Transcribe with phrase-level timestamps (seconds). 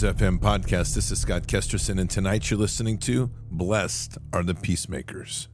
[0.00, 0.94] Bards FM podcast.
[0.94, 5.48] This is Scott Kesterson, and tonight you're listening to Blessed Are the Peacemakers.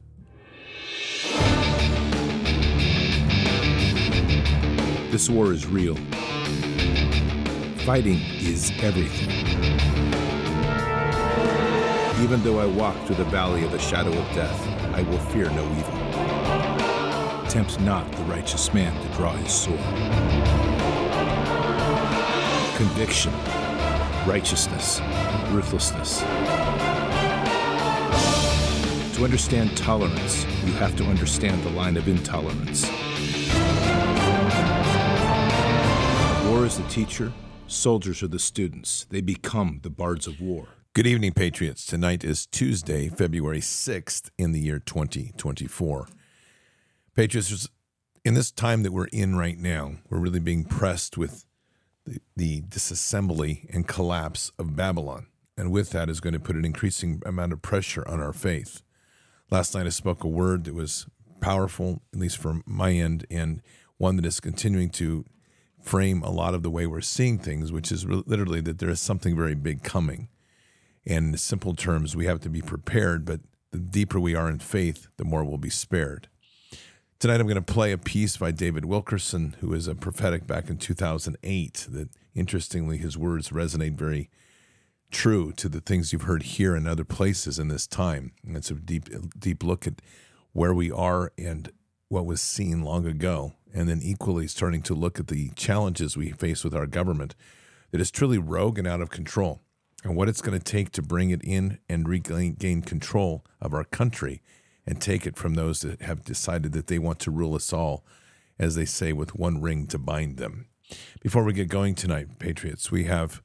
[5.09, 5.95] This war is real.
[7.85, 9.31] Fighting is everything.
[12.23, 15.49] Even though I walk through the valley of the shadow of death, I will fear
[15.51, 17.49] no evil.
[17.49, 19.79] Tempt not the righteous man to draw his sword.
[22.75, 23.33] Conviction
[24.25, 25.01] righteousness,
[25.51, 26.21] ruthlessness.
[29.15, 32.89] To understand tolerance, you have to understand the line of intolerance.
[36.49, 37.31] War is the teacher,
[37.67, 39.05] soldiers are the students.
[39.11, 40.69] They become the bards of war.
[40.93, 41.85] Good evening, Patriots.
[41.85, 46.07] Tonight is Tuesday, February 6th in the year 2024.
[47.15, 47.69] Patriots,
[48.23, 51.45] in this time that we're in right now, we're really being pressed with
[52.35, 55.27] the, disassembly and collapse of Babylon.
[55.57, 58.81] And with that is going to put an increasing amount of pressure on our faith.
[59.49, 61.07] Last night I spoke a word that was
[61.39, 63.61] powerful, at least from my end, and
[63.97, 65.25] one that is continuing to
[65.81, 68.99] frame a lot of the way we're seeing things, which is literally that there is
[68.99, 70.27] something very big coming.
[71.05, 73.41] And in simple terms, we have to be prepared, but
[73.71, 76.27] the deeper we are in faith, the more we'll be spared.
[77.17, 80.69] Tonight I'm going to play a piece by David Wilkerson, who is a prophetic back
[80.69, 81.87] in 2008.
[81.89, 84.29] That interestingly, his words resonate very
[85.11, 88.33] true to the things you've heard here and other places in this time.
[88.45, 89.07] And it's a deep,
[89.39, 90.01] deep look at
[90.51, 91.71] where we are and
[92.09, 96.31] what was seen long ago, and then equally starting to look at the challenges we
[96.31, 97.33] face with our government
[97.91, 99.61] that is truly rogue and out of control,
[100.03, 103.85] and what it's going to take to bring it in and regain control of our
[103.85, 104.41] country
[104.87, 108.03] and take it from those that have decided that they want to rule us all,
[108.59, 110.67] as they say, with one ring to bind them.
[111.21, 113.41] Before we get going tonight, Patriots, we have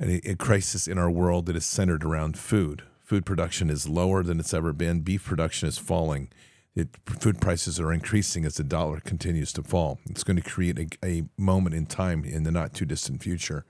[0.00, 2.82] a, a crisis in our world that is centered around food.
[3.04, 5.00] Food production is lower than it's ever been.
[5.00, 6.30] Beef production is falling.
[6.74, 9.98] It, food prices are increasing as the dollar continues to fall.
[10.08, 13.64] It's going to create a, a moment in time in the not too distant future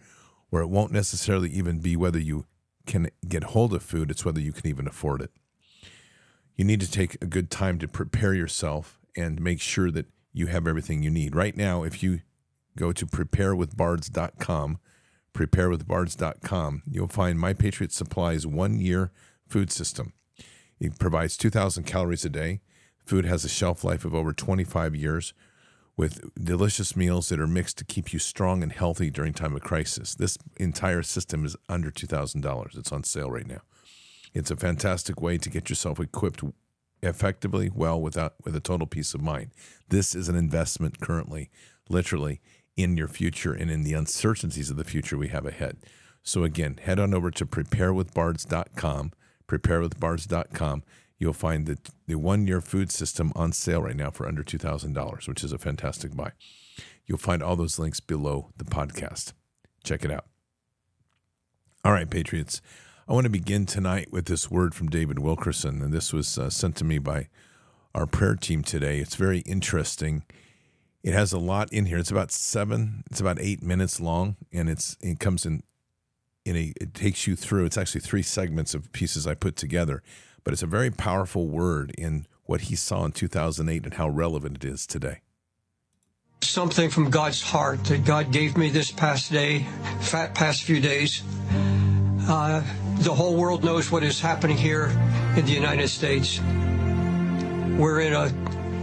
[0.50, 2.46] where it won't necessarily even be whether you
[2.86, 5.32] can get hold of food, it's whether you can even afford it
[6.56, 10.46] you need to take a good time to prepare yourself and make sure that you
[10.46, 11.34] have everything you need.
[11.34, 12.20] Right now, if you
[12.76, 14.78] go to preparewithbards.com,
[15.34, 19.12] preparewithbards.com, you'll find My Patriot Supply's one year
[19.46, 20.12] food system.
[20.80, 22.60] It provides 2,000 calories a day.
[23.04, 25.32] Food has a shelf life of over 25 years
[25.96, 29.62] with delicious meals that are mixed to keep you strong and healthy during time of
[29.62, 30.14] crisis.
[30.14, 32.76] This entire system is under $2,000.
[32.76, 33.62] It's on sale right now.
[34.36, 36.42] It's a fantastic way to get yourself equipped
[37.02, 39.50] effectively, well, without with a total peace of mind.
[39.88, 41.48] This is an investment currently,
[41.88, 42.42] literally,
[42.76, 45.78] in your future and in the uncertainties of the future we have ahead.
[46.22, 49.12] So again, head on over to preparewithbards.com,
[49.48, 50.82] preparewithbards.com.
[51.18, 55.42] You'll find the, the one-year food system on sale right now for under $2,000, which
[55.42, 56.32] is a fantastic buy.
[57.06, 59.32] You'll find all those links below the podcast.
[59.82, 60.26] Check it out.
[61.86, 62.60] All right, Patriots.
[63.08, 66.50] I want to begin tonight with this word from David Wilkerson, and this was uh,
[66.50, 67.28] sent to me by
[67.94, 68.98] our prayer team today.
[68.98, 70.24] It's very interesting.
[71.04, 71.98] It has a lot in here.
[71.98, 75.62] It's about seven, it's about eight minutes long, and it's it comes in
[76.44, 77.66] in a it takes you through.
[77.66, 80.02] It's actually three segments of pieces I put together,
[80.42, 84.64] but it's a very powerful word in what he saw in 2008 and how relevant
[84.64, 85.20] it is today
[86.42, 89.66] something from God's heart that God gave me this past day,
[90.34, 91.22] past few days.
[92.28, 92.60] Uh,
[92.98, 94.86] the whole world knows what is happening here
[95.36, 96.40] in the United States.
[97.78, 98.32] We're in a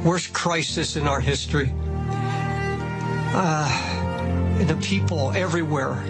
[0.08, 1.74] worst crisis in our history.
[3.36, 3.68] Uh,
[4.64, 6.02] the people everywhere,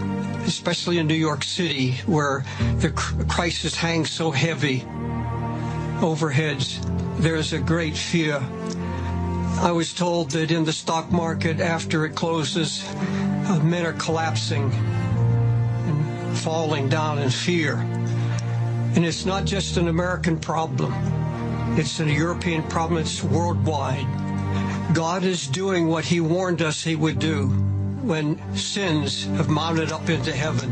[0.46, 2.46] especially in New York City, where
[2.78, 2.92] the
[3.28, 4.82] crisis hangs so heavy
[6.02, 6.78] overheads,
[7.18, 8.44] there's a great fear.
[9.58, 14.72] I was told that in the stock market, after it closes, uh, men are collapsing
[16.44, 17.78] falling down in fear.
[18.96, 20.94] And it's not just an American problem.
[21.80, 23.00] It's a European problem.
[23.00, 24.06] It's worldwide.
[24.94, 27.48] God is doing what he warned us he would do
[28.04, 30.70] when sins have mounted up into heaven.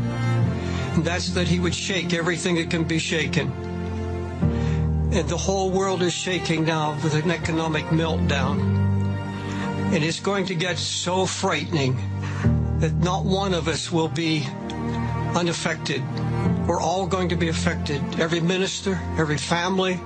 [0.94, 3.50] And that's that he would shake everything that can be shaken.
[5.10, 8.60] And the whole world is shaking now with an economic meltdown.
[9.94, 11.96] And it's going to get so frightening
[12.78, 14.46] that not one of us will be
[15.34, 16.02] unaffected.
[16.66, 18.02] We're all going to be affected.
[18.20, 20.00] Every minister, every family,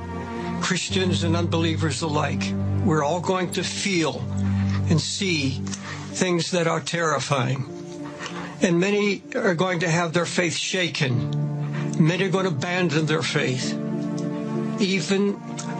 [0.60, 2.42] Christians and unbelievers alike.
[2.84, 4.20] We're all going to feel
[4.88, 5.60] and see
[6.12, 7.72] things that are terrifying.
[8.62, 12.02] And many are going to have their faith shaken.
[12.04, 13.72] Many are going to abandon their faith.
[14.80, 15.32] Even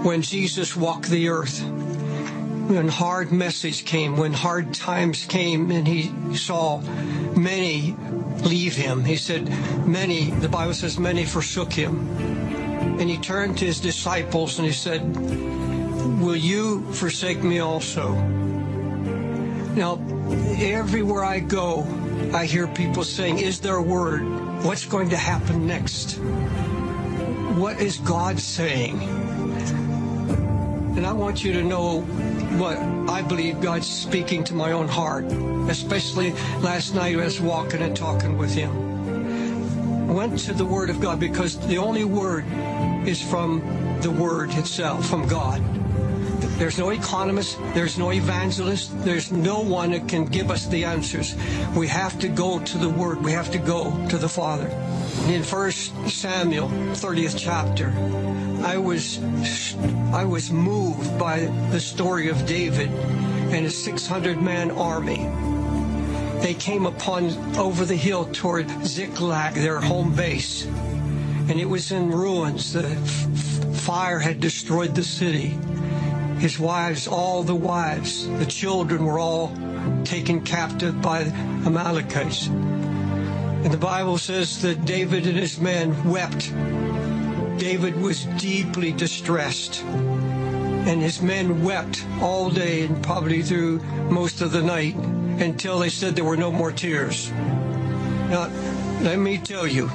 [0.03, 6.37] when Jesus walked the earth, when hard message came, when hard times came, and he
[6.37, 6.81] saw
[7.37, 7.97] many
[8.43, 9.49] leave him, he said,
[9.87, 12.09] Many, the Bible says, many forsook him.
[12.99, 15.03] And he turned to his disciples and he said,
[16.21, 18.15] Will you forsake me also?
[19.75, 20.01] Now,
[20.59, 21.87] everywhere I go,
[22.33, 24.23] I hear people saying, Is there a word?
[24.65, 26.19] What's going to happen next?
[27.57, 29.03] What is God saying?
[30.97, 32.01] And I want you to know
[32.59, 35.25] what I believe God's speaking to my own heart,
[35.71, 38.71] especially last night I was walking and talking with Him.
[40.09, 42.45] I went to the Word of God because the only Word
[43.07, 43.61] is from
[44.01, 45.63] the Word itself, from God.
[46.59, 51.35] There's no economist, there's no evangelist, there's no one that can give us the answers.
[51.77, 54.69] We have to go to the Word, we have to go to the Father.
[55.27, 55.71] In 1
[56.09, 57.91] Samuel, 30th chapter,
[58.67, 59.21] I was
[60.13, 61.39] I was moved by
[61.71, 65.31] the story of David and his 600 man army.
[66.43, 72.11] They came upon over the hill toward Ziklag, their home base, and it was in
[72.11, 72.73] ruins.
[72.73, 72.89] The
[73.87, 75.57] fire had destroyed the city.
[76.41, 79.55] His wives, all the wives, the children were all
[80.03, 81.31] taken captive by the
[81.67, 82.49] Amalekites.
[82.49, 86.53] And the Bible says that David and his men wept.
[87.59, 89.83] David was deeply distressed.
[89.85, 93.81] And his men wept all day and probably through
[94.11, 97.31] most of the night until they said there were no more tears.
[98.31, 98.51] Now,
[99.03, 99.89] let me tell you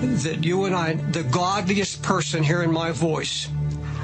[0.00, 3.48] that you and I, the godliest person hearing my voice,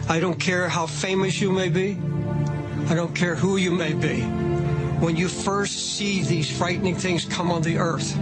[0.09, 1.99] I don't care how famous you may be.
[2.89, 4.23] I don't care who you may be.
[5.01, 8.17] When you first see these frightening things come on the earth,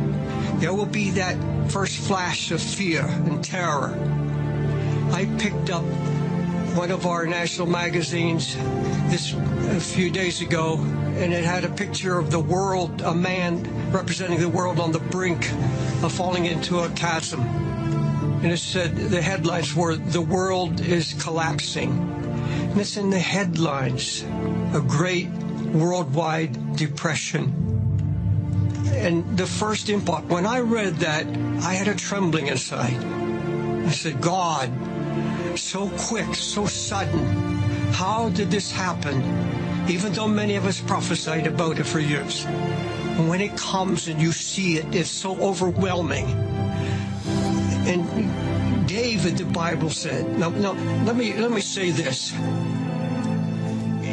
[0.60, 1.36] there will be that
[1.70, 3.96] first flash of fear and terror.
[5.12, 5.84] I picked up
[6.74, 8.56] one of our national magazines
[9.10, 10.78] this a few days ago,
[11.18, 15.00] and it had a picture of the world, a man representing the world on the
[15.00, 15.50] brink
[16.02, 17.40] of falling into a chasm.
[18.42, 21.90] And it said the headlines were "The world is collapsing."
[22.70, 24.24] And it's in the headlines,
[24.72, 25.28] a great
[25.74, 27.52] worldwide depression.
[28.94, 31.26] And the first impulse, when I read that,
[31.62, 32.96] I had a trembling inside.
[33.86, 34.70] I said, God,
[35.56, 37.24] so quick, so sudden.
[37.92, 39.22] How did this happen?
[39.88, 42.44] Even though many of us prophesied about it for years.
[42.44, 46.26] And when it comes and you see it, it's so overwhelming.
[47.86, 50.72] And David, the Bible said, now, now
[51.04, 52.32] let me let me say this.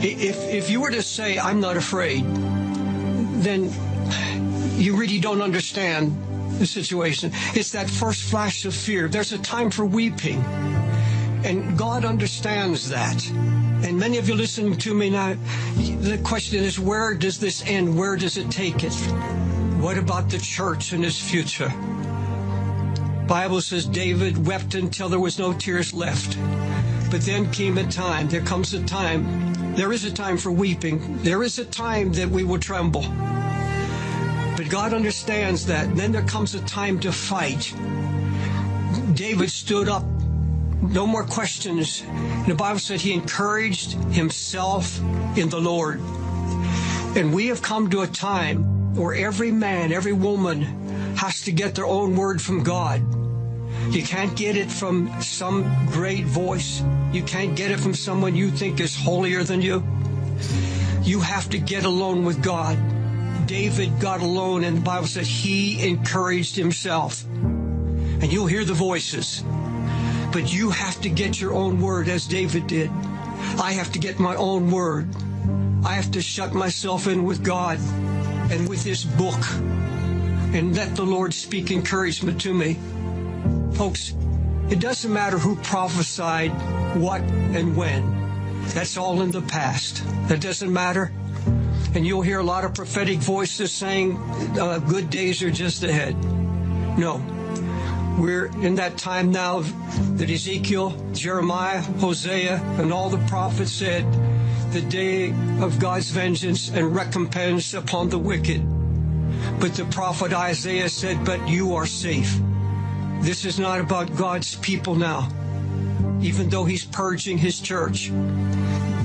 [0.03, 2.23] If if you were to say, I'm not afraid,
[3.43, 3.71] then
[4.75, 6.15] you really don't understand
[6.59, 7.31] the situation.
[7.53, 9.07] It's that first flash of fear.
[9.07, 10.43] There's a time for weeping.
[11.43, 13.27] And God understands that.
[13.29, 15.35] And many of you listening to me now,
[15.75, 17.97] the question is where does this end?
[17.97, 18.93] Where does it take it?
[19.79, 21.69] What about the church and its future?
[23.27, 26.37] Bible says David wept until there was no tears left.
[27.11, 31.21] But then came a time, there comes a time, there is a time for weeping.
[31.21, 33.03] There is a time that we will tremble.
[34.57, 35.95] But God understands that.
[35.95, 37.71] Then there comes a time to fight.
[39.13, 40.03] David stood up
[40.81, 42.03] no more questions.
[42.07, 44.99] And the Bible said he encouraged himself
[45.37, 45.99] in the Lord.
[47.15, 50.61] And we have come to a time where every man, every woman
[51.15, 53.01] has to get their own word from God.
[53.93, 56.83] You can't get it from some great voice.
[57.11, 59.83] You can't get it from someone you think is holier than you.
[61.03, 62.77] You have to get alone with God.
[63.47, 67.23] David got alone, and the Bible said he encouraged himself.
[67.25, 69.43] And you'll hear the voices.
[70.37, 72.91] But you have to get your own word as David did.
[73.57, 75.09] I have to get my own word.
[75.83, 77.79] I have to shut myself in with God
[78.51, 79.43] and with His book
[80.53, 82.77] and let the Lord speak encouragement to me.
[83.73, 84.13] Folks,
[84.69, 86.51] it doesn't matter who prophesied
[86.95, 88.61] what and when.
[88.75, 90.03] That's all in the past.
[90.27, 91.11] That doesn't matter.
[91.95, 94.17] And you'll hear a lot of prophetic voices saying
[94.59, 96.15] uh, good days are just ahead.
[96.95, 97.23] No,
[98.17, 99.61] we're in that time now
[100.15, 104.05] that Ezekiel, Jeremiah, Hosea, and all the prophets said,
[104.71, 105.29] the day
[105.61, 108.61] of God's vengeance and recompense upon the wicked.
[109.59, 112.37] But the prophet Isaiah said, But you are safe.
[113.21, 115.29] This is not about God's people now,
[116.21, 118.11] even though He's purging His church.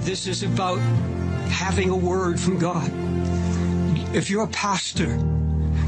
[0.00, 0.78] This is about
[1.48, 2.90] having a word from God.
[4.14, 5.18] If you're a pastor,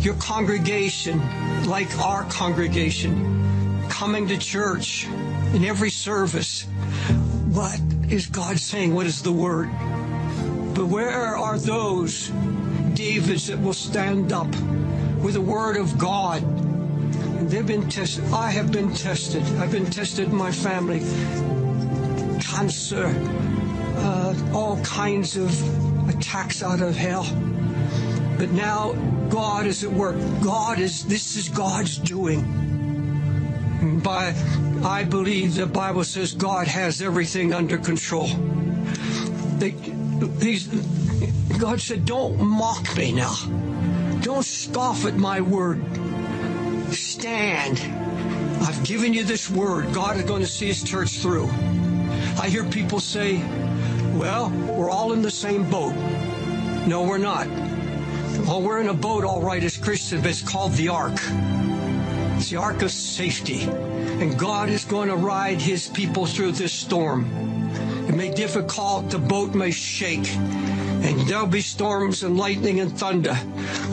[0.04, 1.18] your congregation,
[1.64, 5.06] like our congregation, coming to church
[5.54, 6.64] in every service.
[7.52, 7.80] What
[8.10, 8.94] is God saying?
[8.94, 9.70] What is the word?
[10.74, 12.28] But where are those
[12.92, 14.48] Davids that will stand up
[15.22, 16.42] with the word of God?
[17.48, 18.24] They've been tested.
[18.32, 19.42] I have been tested.
[19.58, 21.00] I've been tested in my family.
[22.40, 23.06] Cancer,
[23.96, 27.24] uh, all kinds of attacks out of hell.
[28.36, 28.92] But now
[29.34, 30.14] God is at work.
[30.44, 34.00] God is, this is God's doing.
[34.04, 34.32] By,
[34.84, 38.28] I believe the Bible says God has everything under control.
[39.58, 39.70] They,
[40.38, 40.68] these,
[41.58, 43.34] God said, don't mock me now.
[44.20, 45.82] Don't scoff at my word.
[46.92, 47.80] Stand.
[48.62, 49.92] I've given you this word.
[49.92, 51.48] God is going to see his church through.
[52.38, 53.38] I hear people say,
[54.14, 55.96] well, we're all in the same boat.
[56.86, 57.48] No, we're not.
[58.42, 61.18] Well, we're in a boat, all right, as Christians, but it's called the Ark.
[62.36, 63.62] It's the Ark of Safety.
[63.62, 67.24] And God is going to ride his people through this storm.
[68.08, 70.26] It may be difficult, the boat may shake,
[71.04, 73.36] and there'll be storms and lightning and thunder.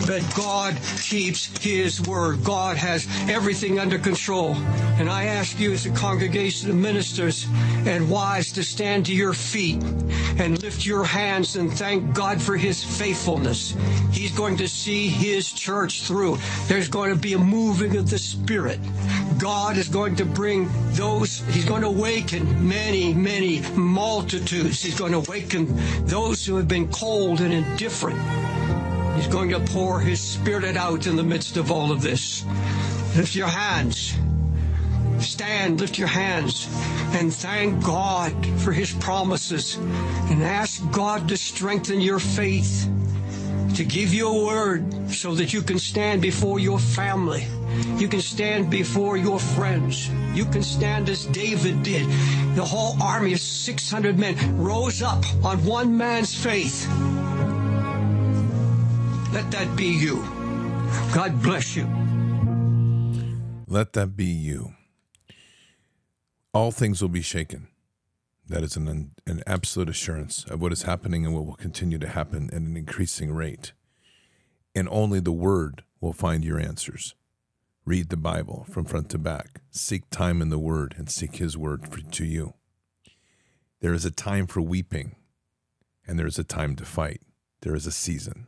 [0.07, 2.43] But God keeps His word.
[2.43, 4.55] God has everything under control.
[4.97, 7.45] And I ask you as a congregation of ministers
[7.85, 9.83] and wives to stand to your feet
[10.39, 13.75] and lift your hands and thank God for His faithfulness.
[14.11, 16.37] He's going to see His church through.
[16.67, 18.79] There's going to be a moving of the Spirit.
[19.37, 24.81] God is going to bring those, He's going to awaken many, many multitudes.
[24.83, 25.67] He's going to awaken
[26.05, 28.19] those who have been cold and indifferent.
[29.15, 32.45] He's going to pour His Spirit out in the midst of all of this.
[33.15, 34.15] Lift your hands.
[35.19, 36.67] Stand, lift your hands,
[37.13, 39.75] and thank God for His promises.
[39.75, 42.89] And ask God to strengthen your faith,
[43.75, 47.47] to give you a word so that you can stand before your family.
[47.97, 50.09] You can stand before your friends.
[50.33, 52.05] You can stand as David did.
[52.55, 56.87] The whole army of 600 men rose up on one man's faith.
[59.33, 60.17] Let that be you.
[61.13, 61.87] God bless you.
[63.67, 64.73] Let that be you.
[66.53, 67.70] All things will be shaken.
[68.51, 72.07] That is an, an absolute assurance of what is happening and what will continue to
[72.09, 73.71] happen at an increasing rate.
[74.75, 77.15] And only the Word will find your answers.
[77.85, 79.61] Read the Bible from front to back.
[79.69, 82.53] Seek time in the Word and seek His Word for, to you.
[83.79, 85.15] There is a time for weeping,
[86.05, 87.21] and there is a time to fight.
[87.61, 88.47] There is a season.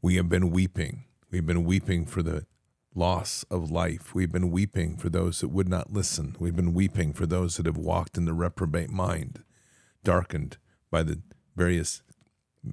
[0.00, 1.04] We have been weeping.
[1.30, 2.46] We've been weeping for the
[2.96, 4.14] loss of life.
[4.14, 6.34] We've been weeping for those that would not listen.
[6.38, 9.42] We've been weeping for those that have walked in the reprobate mind,
[10.02, 10.56] darkened
[10.90, 11.20] by the
[11.54, 12.02] various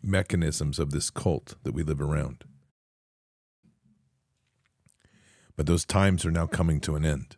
[0.02, 2.46] mechanisms of this cult that we live around.
[5.56, 7.38] But those times are now coming to an end.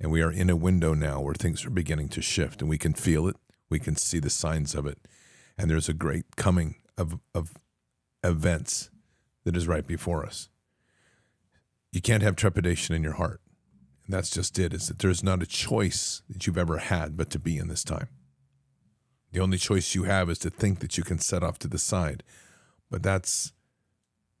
[0.00, 2.78] And we are in a window now where things are beginning to shift, and we
[2.78, 3.36] can feel it.
[3.68, 4.98] We can see the signs of it.
[5.56, 7.54] And there's a great coming of, of
[8.24, 8.90] events
[9.44, 10.49] that is right before us.
[11.92, 13.40] You can't have trepidation in your heart.
[14.04, 17.30] And that's just it, is that there's not a choice that you've ever had but
[17.30, 18.08] to be in this time.
[19.32, 21.78] The only choice you have is to think that you can set off to the
[21.78, 22.22] side.
[22.90, 23.52] But that's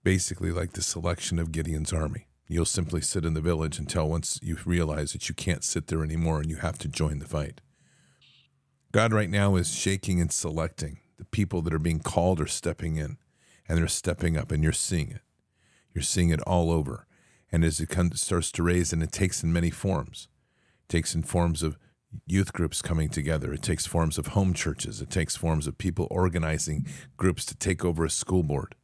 [0.02, 2.26] basically like the selection of Gideon's army.
[2.48, 6.02] You'll simply sit in the village until once you realize that you can't sit there
[6.02, 7.60] anymore and you have to join the fight.
[8.90, 12.96] God right now is shaking and selecting the people that are being called or stepping
[12.96, 13.18] in
[13.70, 15.20] and they're stepping up, and you're seeing it.
[15.94, 17.06] You're seeing it all over.
[17.52, 20.28] And as it comes, starts to raise, and it takes in many forms,
[20.84, 21.76] it takes in forms of
[22.26, 23.52] youth groups coming together.
[23.52, 25.00] It takes forms of home churches.
[25.00, 28.74] It takes forms of people organizing groups to take over a school board.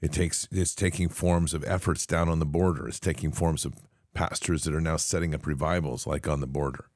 [0.00, 2.88] It takes it's taking forms of efforts down on the border.
[2.88, 3.74] It's taking forms of
[4.14, 6.86] pastors that are now setting up revivals like on the border.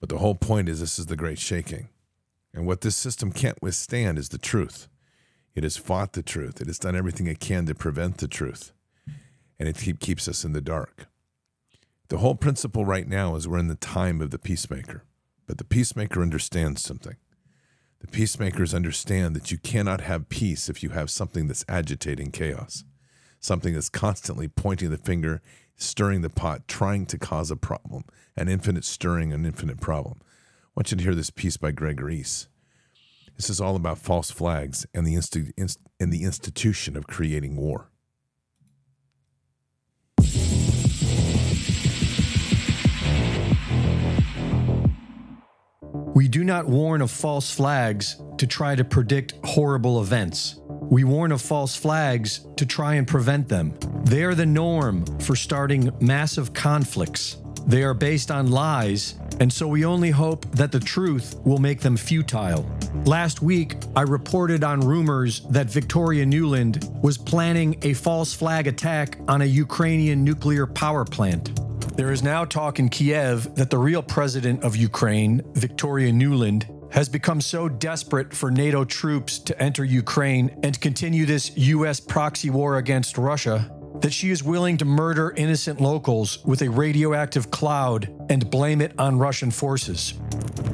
[0.00, 1.88] But the whole point is this is the great shaking.
[2.52, 4.88] And what this system can't withstand is the truth.
[5.54, 6.60] It has fought the truth.
[6.60, 8.72] It has done everything it can to prevent the truth.
[9.60, 11.06] And it keep, keeps us in the dark.
[12.08, 15.04] The whole principle right now is we're in the time of the peacemaker.
[15.46, 17.16] But the peacemaker understands something.
[18.00, 22.84] The peacemakers understand that you cannot have peace if you have something that's agitating chaos,
[23.38, 25.42] something that's constantly pointing the finger,
[25.76, 28.04] stirring the pot, trying to cause a problem,
[28.36, 30.20] an infinite stirring, an infinite problem.
[30.22, 32.48] I want you to hear this piece by Greg Reese.
[33.36, 37.56] This is all about false flags and the, insti- inst- and the institution of creating
[37.56, 37.89] war.
[46.12, 50.56] We do not warn of false flags to try to predict horrible events.
[50.66, 53.78] We warn of false flags to try and prevent them.
[54.04, 57.36] They are the norm for starting massive conflicts.
[57.64, 61.80] They are based on lies, and so we only hope that the truth will make
[61.80, 62.68] them futile.
[63.04, 69.18] Last week, I reported on rumors that Victoria Nuland was planning a false flag attack
[69.28, 71.52] on a Ukrainian nuclear power plant.
[72.00, 76.64] There is now talk in Kiev that the real president of Ukraine, Victoria Nuland,
[76.94, 82.00] has become so desperate for NATO troops to enter Ukraine and continue this U.S.
[82.00, 87.50] proxy war against Russia that she is willing to murder innocent locals with a radioactive
[87.50, 90.14] cloud and blame it on Russian forces.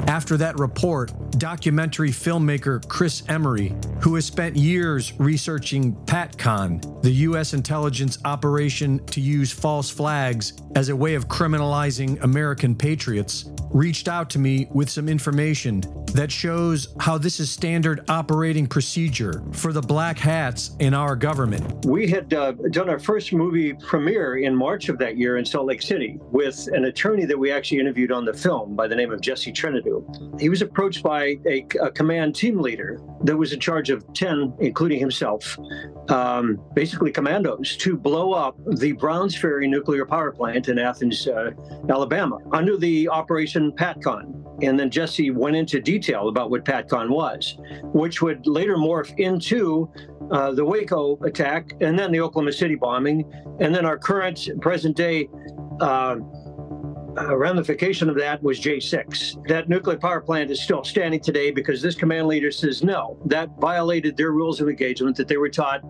[0.06, 7.54] After that report, documentary filmmaker Chris Emery, who has spent years researching PATCON, the U.S.
[7.54, 14.30] intelligence operation to use false flags as a way of criminalizing American patriots, reached out
[14.30, 19.80] to me with some information that shows how this is standard operating procedure for the
[19.80, 21.84] black hats in our government.
[21.84, 25.66] We had uh, done our first movie premiere in March of that year in Salt
[25.66, 29.12] Lake City with an attorney that we actually interviewed on the film by the name
[29.12, 30.40] of Jesse Trentadue.
[30.40, 34.54] He was approached by a, a command team leader that was in charge of 10,
[34.60, 35.58] including himself,
[36.08, 41.50] um, basically commandos, to blow up the Browns Ferry nuclear power plant in Athens, uh,
[41.88, 44.42] Alabama, under the Operation PATCON.
[44.62, 49.90] And then Jesse went into detail about what PATCON was, which would later morph into
[50.30, 53.30] uh, the Waco attack and then the Oklahoma City bombing,
[53.60, 55.28] and then our current present day.
[55.80, 56.16] Uh,
[57.18, 59.46] uh, ramification of that was J6.
[59.48, 63.50] That nuclear power plant is still standing today because this command leader says no, that
[63.58, 65.82] violated their rules of engagement that they were taught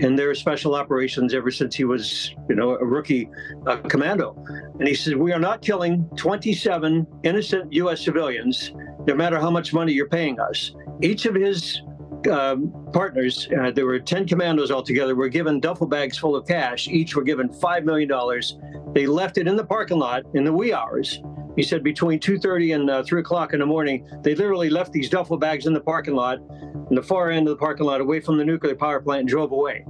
[0.00, 3.28] in their special operations ever since he was, you know, a rookie
[3.66, 4.34] uh, commando.
[4.78, 8.04] And he says, We are not killing 27 innocent U.S.
[8.04, 8.72] civilians,
[9.06, 10.72] no matter how much money you're paying us.
[11.00, 11.82] Each of his
[12.28, 16.88] um, partners, uh, there were 10 commandos altogether, were given duffel bags full of cash.
[16.88, 18.10] Each were given $5 million.
[18.94, 21.20] They left it in the parking lot in the wee hours.
[21.56, 25.08] He said between 2.30 and uh, 3 o'clock in the morning, they literally left these
[25.08, 26.38] duffel bags in the parking lot,
[26.90, 29.28] in the far end of the parking lot, away from the nuclear power plant, and
[29.28, 29.84] drove away.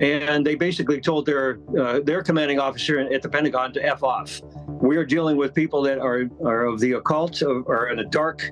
[0.00, 4.40] And they basically told their uh, their commanding officer at the Pentagon to f off.
[4.66, 8.48] We are dealing with people that are are of the occult, or in a dark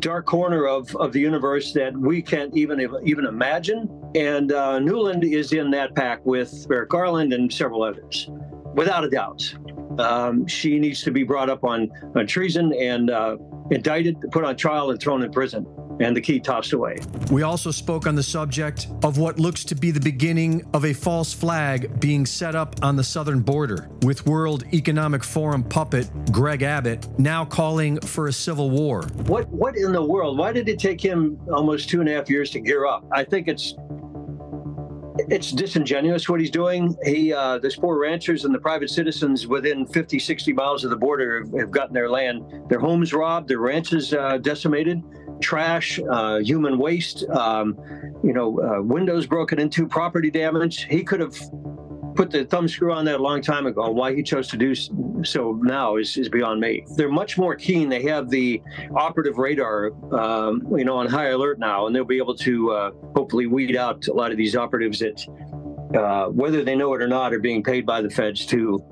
[0.00, 3.88] dark corner of, of the universe that we can't even even imagine.
[4.14, 8.28] And uh, Nuland is in that pack with Merrick Garland and several others,
[8.74, 9.42] without a doubt.
[9.98, 13.36] Um, she needs to be brought up on, on treason and uh,
[13.70, 15.66] indicted, put on trial, and thrown in prison
[16.00, 16.98] and the key tossed away.
[17.30, 20.92] We also spoke on the subject of what looks to be the beginning of a
[20.92, 26.62] false flag being set up on the southern border, with World Economic Forum puppet Greg
[26.62, 29.02] Abbott now calling for a civil war.
[29.26, 30.38] What what in the world?
[30.38, 33.04] Why did it take him almost two and a half years to gear up?
[33.12, 33.74] I think it's
[35.28, 36.96] it's disingenuous what he's doing.
[37.04, 40.96] He, uh, there's poor ranchers and the private citizens within 50, 60 miles of the
[40.96, 45.02] border have, have gotten their land, their homes robbed, their ranches uh, decimated
[45.40, 47.76] trash, uh, human waste, um,
[48.22, 50.84] you know, uh, windows broken into, property damage.
[50.84, 51.36] He could have
[52.20, 53.90] put the thumb screw on that a long time ago.
[53.90, 54.74] Why he chose to do
[55.24, 56.84] so now is, is beyond me.
[56.94, 57.88] They're much more keen.
[57.88, 58.60] They have the
[58.94, 62.90] operative radar, um, you know, on high alert now, and they'll be able to uh,
[63.16, 65.26] hopefully weed out a lot of these operatives that
[65.94, 68.82] uh, whether they know it or not, are being paid by the feds to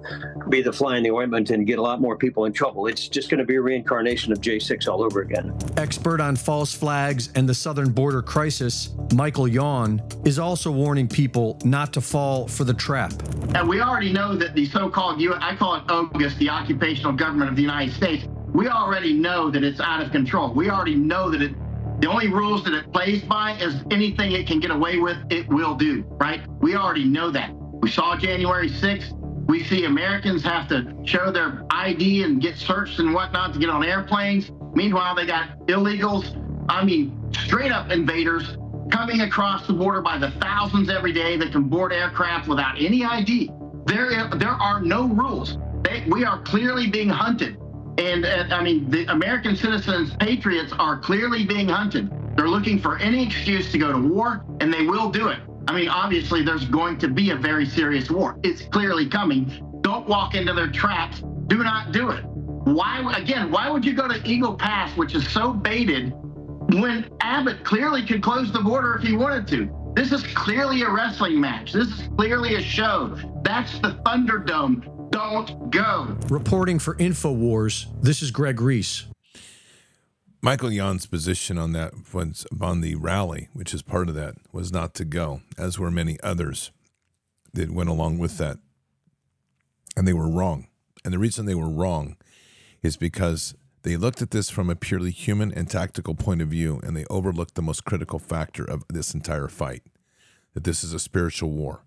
[0.49, 2.87] be the fly in the ointment and get a lot more people in trouble.
[2.87, 5.57] It's just going to be a reincarnation of J6 all over again.
[5.77, 11.59] Expert on false flags and the southern border crisis, Michael Yon, is also warning people
[11.65, 13.13] not to fall for the trap.
[13.55, 17.51] And we already know that the so called, I call it OGUS, the occupational government
[17.51, 20.53] of the United States, we already know that it's out of control.
[20.53, 21.55] We already know that it
[22.01, 25.49] the only rules that it plays by is anything it can get away with, it
[25.49, 26.41] will do, right?
[26.61, 27.53] We already know that.
[27.55, 29.15] We saw January 6th.
[29.49, 33.69] We see Americans have to show their ID and get searched and whatnot to get
[33.69, 34.51] on airplanes.
[34.75, 36.37] Meanwhile, they got illegals,
[36.69, 38.57] I mean, straight up invaders
[38.93, 43.05] coming across the border by the thousands every day that can board aircraft without any
[43.05, 43.51] ID.
[43.87, 45.59] There, there are no rules.
[45.83, 47.57] They, we are clearly being hunted.
[47.99, 52.11] And, and I mean, the American citizens, patriots, are clearly being hunted.
[52.37, 55.41] They're looking for any excuse to go to war, and they will do it.
[55.67, 58.39] I mean, obviously, there's going to be a very serious war.
[58.45, 59.81] It's clearly coming.
[59.81, 61.25] Don't walk into their traps.
[61.49, 62.25] Do not do it.
[62.25, 66.13] Why, again, why would you go to Eagle Pass, which is so baited,
[66.75, 69.93] when Abbott clearly could close the border if he wanted to?
[69.97, 71.73] This is clearly a wrestling match.
[71.73, 73.17] This is clearly a show.
[73.43, 76.17] That's the Thunderdome don't go.
[76.29, 79.07] Reporting for InfoWars, this is Greg Reese.
[80.41, 84.71] Michael Yon's position on that was on the rally, which is part of that, was
[84.71, 86.71] not to go, as were many others
[87.53, 88.59] that went along with that.
[89.97, 90.69] And they were wrong.
[91.05, 92.17] And the reason they were wrong
[92.83, 96.79] is because they looked at this from a purely human and tactical point of view,
[96.85, 99.83] and they overlooked the most critical factor of this entire fight
[100.55, 101.83] that this is a spiritual war,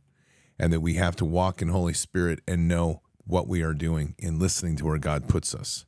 [0.60, 4.16] and that we have to walk in Holy Spirit and know what we are doing
[4.18, 5.86] in listening to where God puts us.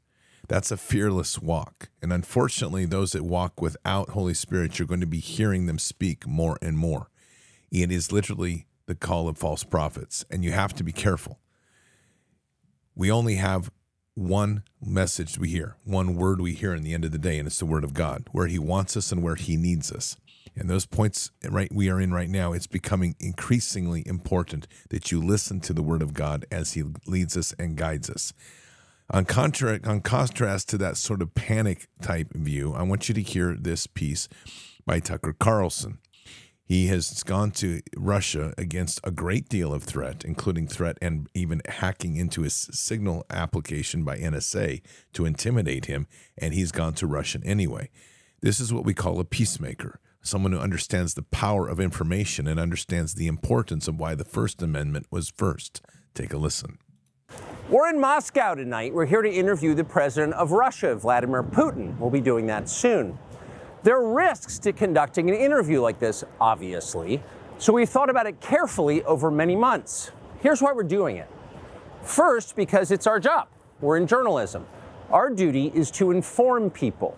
[0.47, 1.89] That's a fearless walk.
[2.01, 6.27] And unfortunately, those that walk without Holy Spirit, you're going to be hearing them speak
[6.27, 7.09] more and more.
[7.71, 11.39] It is literally the call of false prophets, and you have to be careful.
[12.95, 13.71] We only have
[14.15, 17.47] one message we hear, one word we hear in the end of the day, and
[17.47, 20.17] it's the word of God, where He wants us and where He needs us.
[20.55, 25.21] And those points right we are in right now, it's becoming increasingly important that you
[25.21, 28.33] listen to the word of God as He leads us and guides us.
[29.09, 33.21] On, contra- on contrast to that sort of panic type view, I want you to
[33.21, 34.29] hear this piece
[34.85, 35.99] by Tucker Carlson.
[36.65, 41.61] He has gone to Russia against a great deal of threat, including threat and even
[41.67, 44.81] hacking into his signal application by NSA
[45.13, 47.89] to intimidate him, and he's gone to Russia anyway.
[48.41, 52.59] This is what we call a peacemaker, someone who understands the power of information and
[52.59, 55.81] understands the importance of why the First Amendment was first.
[56.15, 56.79] Take a listen.
[57.69, 58.93] We're in Moscow tonight.
[58.93, 61.97] We're here to interview the president of Russia, Vladimir Putin.
[61.97, 63.17] We'll be doing that soon.
[63.83, 67.21] There are risks to conducting an interview like this, obviously,
[67.57, 70.11] so we thought about it carefully over many months.
[70.39, 71.27] Here's why we're doing it.
[72.01, 73.47] First, because it's our job.
[73.81, 74.65] We're in journalism.
[75.09, 77.17] Our duty is to inform people.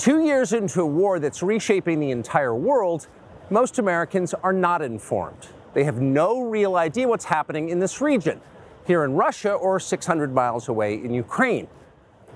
[0.00, 3.06] Two years into a war that's reshaping the entire world,
[3.50, 5.48] most Americans are not informed.
[5.74, 8.40] They have no real idea what's happening in this region,
[8.86, 11.68] here in Russia or 600 miles away in Ukraine.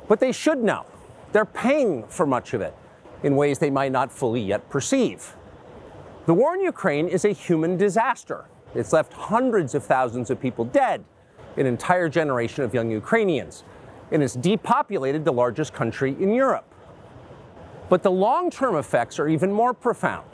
[0.08, 0.84] But they should know.
[1.32, 2.76] They're paying for much of it
[3.22, 5.34] in ways they might not fully yet perceive.
[6.26, 8.44] The war in Ukraine is a human disaster.
[8.74, 11.02] It's left hundreds of thousands of people dead,
[11.56, 13.64] an entire generation of young Ukrainians,
[14.12, 16.66] and it's depopulated the largest country in Europe.
[17.94, 20.28] But the long term effects are even more profound.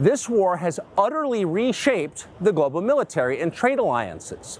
[0.00, 4.58] This war has utterly reshaped the global military and trade alliances,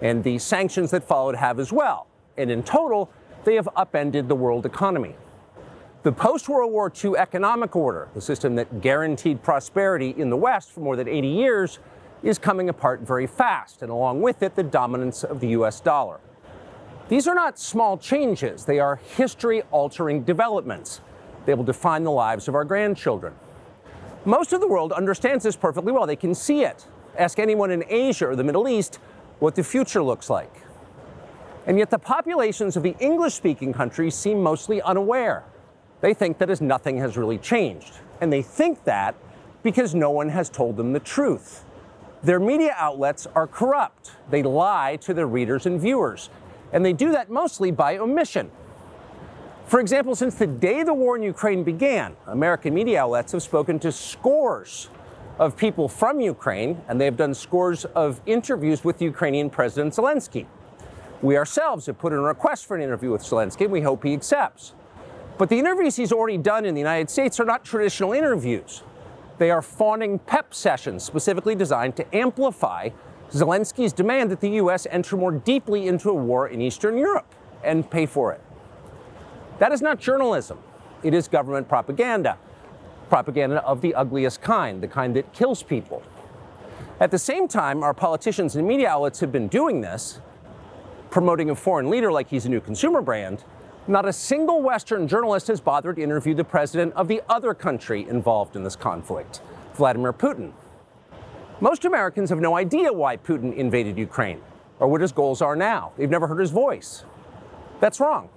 [0.00, 2.08] and the sanctions that followed have as well.
[2.36, 3.08] And in total,
[3.44, 5.14] they have upended the world economy.
[6.02, 10.72] The post World War II economic order, the system that guaranteed prosperity in the West
[10.72, 11.78] for more than 80 years,
[12.24, 16.18] is coming apart very fast, and along with it, the dominance of the US dollar.
[17.08, 21.00] These are not small changes, they are history altering developments.
[21.46, 23.34] They will define the lives of our grandchildren.
[24.24, 26.06] Most of the world understands this perfectly well.
[26.06, 26.86] They can see it.
[27.18, 28.98] Ask anyone in Asia or the Middle East
[29.38, 30.62] what the future looks like.
[31.66, 35.44] And yet, the populations of the English speaking countries seem mostly unaware.
[36.00, 37.94] They think that as nothing has really changed.
[38.20, 39.14] And they think that
[39.62, 41.64] because no one has told them the truth.
[42.22, 44.12] Their media outlets are corrupt.
[44.30, 46.30] They lie to their readers and viewers.
[46.72, 48.50] And they do that mostly by omission.
[49.66, 53.78] For example, since the day the war in Ukraine began, American media outlets have spoken
[53.80, 54.90] to scores
[55.38, 60.46] of people from Ukraine, and they have done scores of interviews with Ukrainian President Zelensky.
[61.22, 64.04] We ourselves have put in a request for an interview with Zelensky, and we hope
[64.04, 64.74] he accepts.
[65.38, 68.82] But the interviews he's already done in the United States are not traditional interviews.
[69.38, 72.90] They are fawning pep sessions specifically designed to amplify
[73.30, 74.86] Zelensky's demand that the U.S.
[74.90, 78.43] enter more deeply into a war in Eastern Europe and pay for it.
[79.58, 80.58] That is not journalism,
[81.02, 82.38] it is government propaganda.
[83.08, 86.02] Propaganda of the ugliest kind, the kind that kills people.
[87.00, 90.20] At the same time, our politicians and media outlets have been doing this,
[91.10, 93.44] promoting a foreign leader like he's a new consumer brand,
[93.86, 98.08] not a single Western journalist has bothered to interview the president of the other country
[98.08, 99.42] involved in this conflict,
[99.74, 100.52] Vladimir Putin.
[101.60, 104.40] Most Americans have no idea why Putin invaded Ukraine
[104.80, 105.92] or what his goals are now.
[105.96, 107.04] They've never heard his voice.
[107.80, 108.28] That's wrong.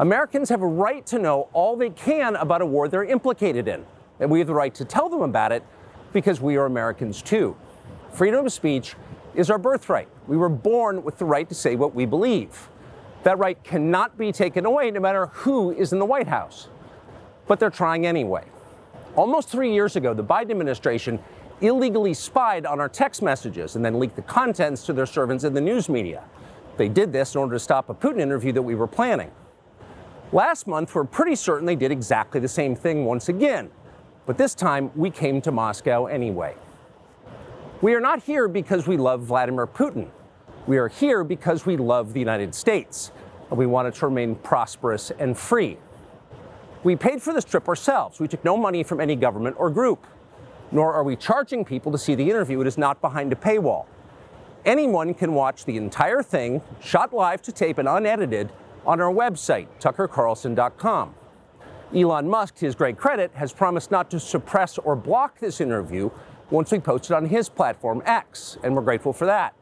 [0.00, 3.84] Americans have a right to know all they can about a war they're implicated in,
[4.18, 5.62] and we have the right to tell them about it
[6.14, 7.54] because we are Americans too.
[8.14, 8.94] Freedom of speech
[9.34, 10.08] is our birthright.
[10.26, 12.70] We were born with the right to say what we believe.
[13.24, 16.68] That right cannot be taken away no matter who is in the White House.
[17.46, 18.46] But they're trying anyway.
[19.16, 21.18] Almost three years ago, the Biden administration
[21.60, 25.52] illegally spied on our text messages and then leaked the contents to their servants in
[25.52, 26.24] the news media.
[26.78, 29.30] They did this in order to stop a Putin interview that we were planning.
[30.32, 33.68] Last month, we're pretty certain they did exactly the same thing once again,
[34.26, 36.54] but this time we came to Moscow anyway.
[37.82, 40.08] We are not here because we love Vladimir Putin.
[40.68, 43.10] We are here because we love the United States
[43.48, 45.78] and we want it to remain prosperous and free.
[46.84, 48.20] We paid for this trip ourselves.
[48.20, 50.06] We took no money from any government or group.
[50.70, 52.60] Nor are we charging people to see the interview.
[52.60, 53.86] It is not behind a paywall.
[54.64, 58.52] Anyone can watch the entire thing, shot live to tape and unedited,
[58.86, 61.14] on our website, tuckercarlson.com.
[61.94, 66.10] Elon Musk, to his great credit, has promised not to suppress or block this interview
[66.50, 69.54] once we post it on his platform, X, and we're grateful for that.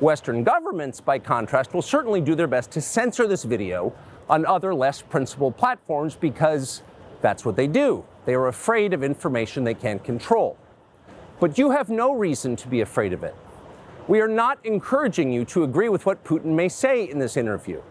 [0.00, 3.92] Western governments, by contrast, will certainly do their best to censor this video
[4.28, 6.82] on other less principled platforms because
[7.20, 8.04] that's what they do.
[8.24, 10.56] They are afraid of information they can't control.
[11.40, 13.34] But you have no reason to be afraid of it.
[14.06, 17.82] We are not encouraging you to agree with what Putin may say in this interview,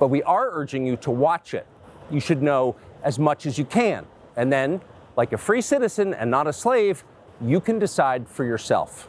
[0.00, 1.66] but we are urging you to watch it.
[2.10, 4.06] You should know as much as you can.
[4.34, 4.80] And then,
[5.16, 7.04] like a free citizen and not a slave,
[7.40, 9.08] you can decide for yourself.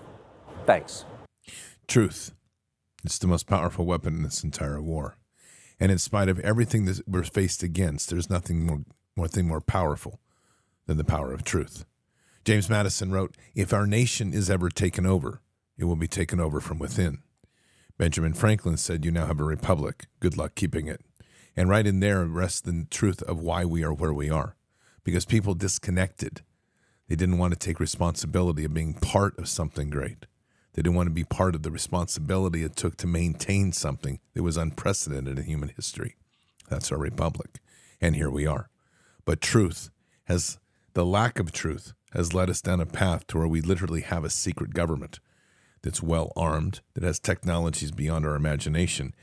[0.66, 1.06] Thanks.
[1.88, 2.34] Truth.
[3.04, 5.18] It's the most powerful weapon in this entire war.
[5.80, 8.82] And in spite of everything that we're faced against, there's nothing more,
[9.16, 10.20] more thing more powerful
[10.86, 11.86] than the power of truth.
[12.44, 15.42] James Madison wrote, If our nation is ever taken over,
[15.78, 17.20] it will be taken over from within.
[18.02, 20.08] Benjamin Franklin said, You now have a republic.
[20.20, 21.02] Good luck keeping it.
[21.56, 24.56] And right in there rests the truth of why we are where we are.
[25.04, 26.42] Because people disconnected.
[27.08, 30.26] They didn't want to take responsibility of being part of something great.
[30.74, 34.42] They didn't want to be part of the responsibility it took to maintain something that
[34.42, 36.16] was unprecedented in human history.
[36.70, 37.60] That's our republic.
[38.02, 38.72] And here we are.
[39.26, 39.92] But truth
[40.24, 40.58] has,
[40.96, 44.26] the lack of truth has led us down a path to where we literally have
[44.26, 45.20] a secret government
[45.84, 49.14] that's well armed, that has technologies beyond our imagination,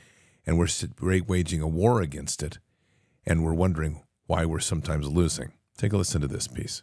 [0.47, 2.59] and we're waging a war against it,
[3.27, 5.53] and we're wondering why we're sometimes losing.
[5.77, 6.83] Take a listen to this piece.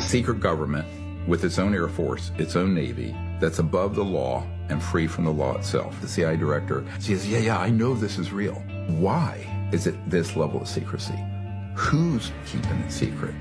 [0.00, 0.86] Secret government
[1.28, 5.24] with its own Air Force, its own Navy, that's above the law and free from
[5.24, 6.00] the law itself.
[6.00, 8.54] The CIA director says, Yeah, yeah, I know this is real.
[8.88, 11.18] Why is it this level of secrecy?
[11.74, 13.34] Who's keeping it secret?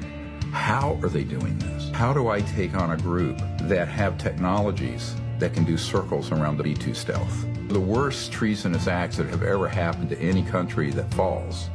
[0.51, 1.89] How are they doing this?
[1.91, 6.57] How do I take on a group that have technologies that can do circles around
[6.57, 7.45] the B 2 stealth?
[7.67, 11.69] The worst treasonous acts that have ever happened to any country that falls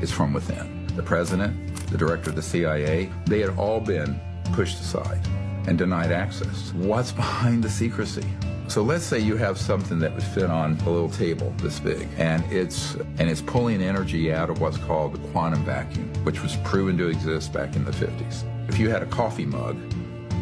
[0.00, 0.86] is from within.
[0.96, 4.20] The president, the director of the CIA, they had all been
[4.52, 5.20] pushed aside
[5.66, 6.72] and denied access.
[6.74, 8.24] What's behind the secrecy?
[8.66, 12.08] So let's say you have something that would fit on a little table this big,
[12.16, 16.56] and it's and it's pulling energy out of what's called the quantum vacuum, which was
[16.64, 18.42] proven to exist back in the 50s.
[18.68, 19.76] If you had a coffee mug,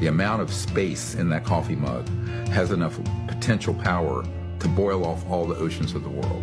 [0.00, 2.08] the amount of space in that coffee mug
[2.52, 4.24] has enough potential power
[4.60, 6.42] to boil off all the oceans of the world.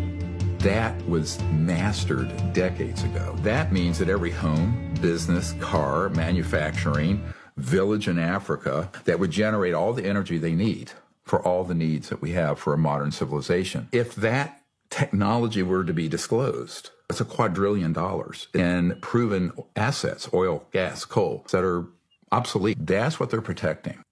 [0.60, 3.34] That was mastered decades ago.
[3.38, 7.24] That means that every home, business, car, manufacturing,
[7.56, 10.92] village in Africa that would generate all the energy they need
[11.24, 13.88] for all the needs that we have for a modern civilization.
[13.92, 20.66] If that technology were to be disclosed, it's a quadrillion dollars in proven assets, oil,
[20.72, 21.86] gas, coal, that are
[22.32, 22.76] obsolete.
[22.78, 24.02] That's what they're protecting.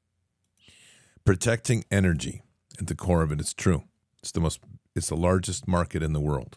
[1.28, 2.40] Protecting energy
[2.78, 3.84] at the core of it is true.
[4.20, 4.60] It's the most
[4.96, 6.56] it's the largest market in the world.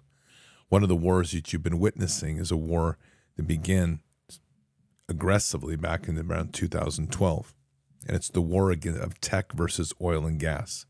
[0.69, 2.97] One of the wars that you've been witnessing is a war
[3.35, 3.99] that began
[5.09, 7.53] aggressively back in around 2012.
[8.07, 10.85] And it's the war of tech versus oil and gas.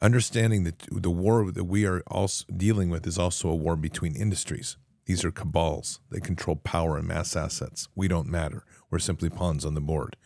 [0.00, 4.16] Understanding that the war that we are also dealing with is also a war between
[4.16, 4.78] industries.
[5.04, 6.00] These are cabals.
[6.10, 7.86] They control power and mass assets.
[7.94, 8.64] We don't matter.
[8.90, 10.16] We're simply pawns on the board.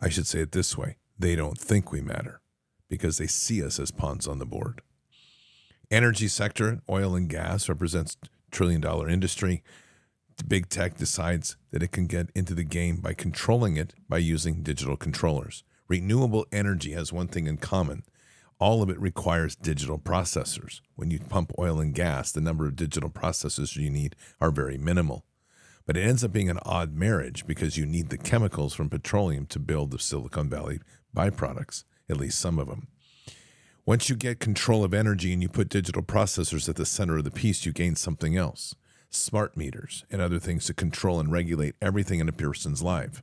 [0.00, 2.40] I should say it this way they don't think we matter
[2.88, 4.80] because they see us as pawns on the board.
[5.90, 8.16] Energy sector, oil and gas represents
[8.50, 9.62] trillion dollar industry
[10.46, 14.62] big tech decides that it can get into the game by controlling it by using
[14.62, 15.64] digital controllers.
[15.88, 18.02] Renewable energy has one thing in common.
[18.58, 20.80] All of it requires digital processors.
[20.96, 24.76] When you pump oil and gas, the number of digital processors you need are very
[24.76, 25.24] minimal.
[25.86, 29.46] But it ends up being an odd marriage because you need the chemicals from petroleum
[29.46, 30.80] to build the Silicon Valley
[31.16, 32.88] byproducts, at least some of them.
[33.86, 37.24] Once you get control of energy and you put digital processors at the center of
[37.24, 38.74] the piece, you gain something else
[39.10, 43.22] smart meters, and other things to control and regulate everything in a person's life.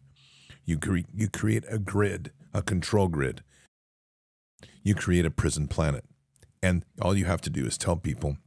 [0.66, 3.44] You, cre- you create a grid, a control grid.
[4.84, 6.06] You create a prison planet.
[6.62, 8.38] And all you have to do is tell people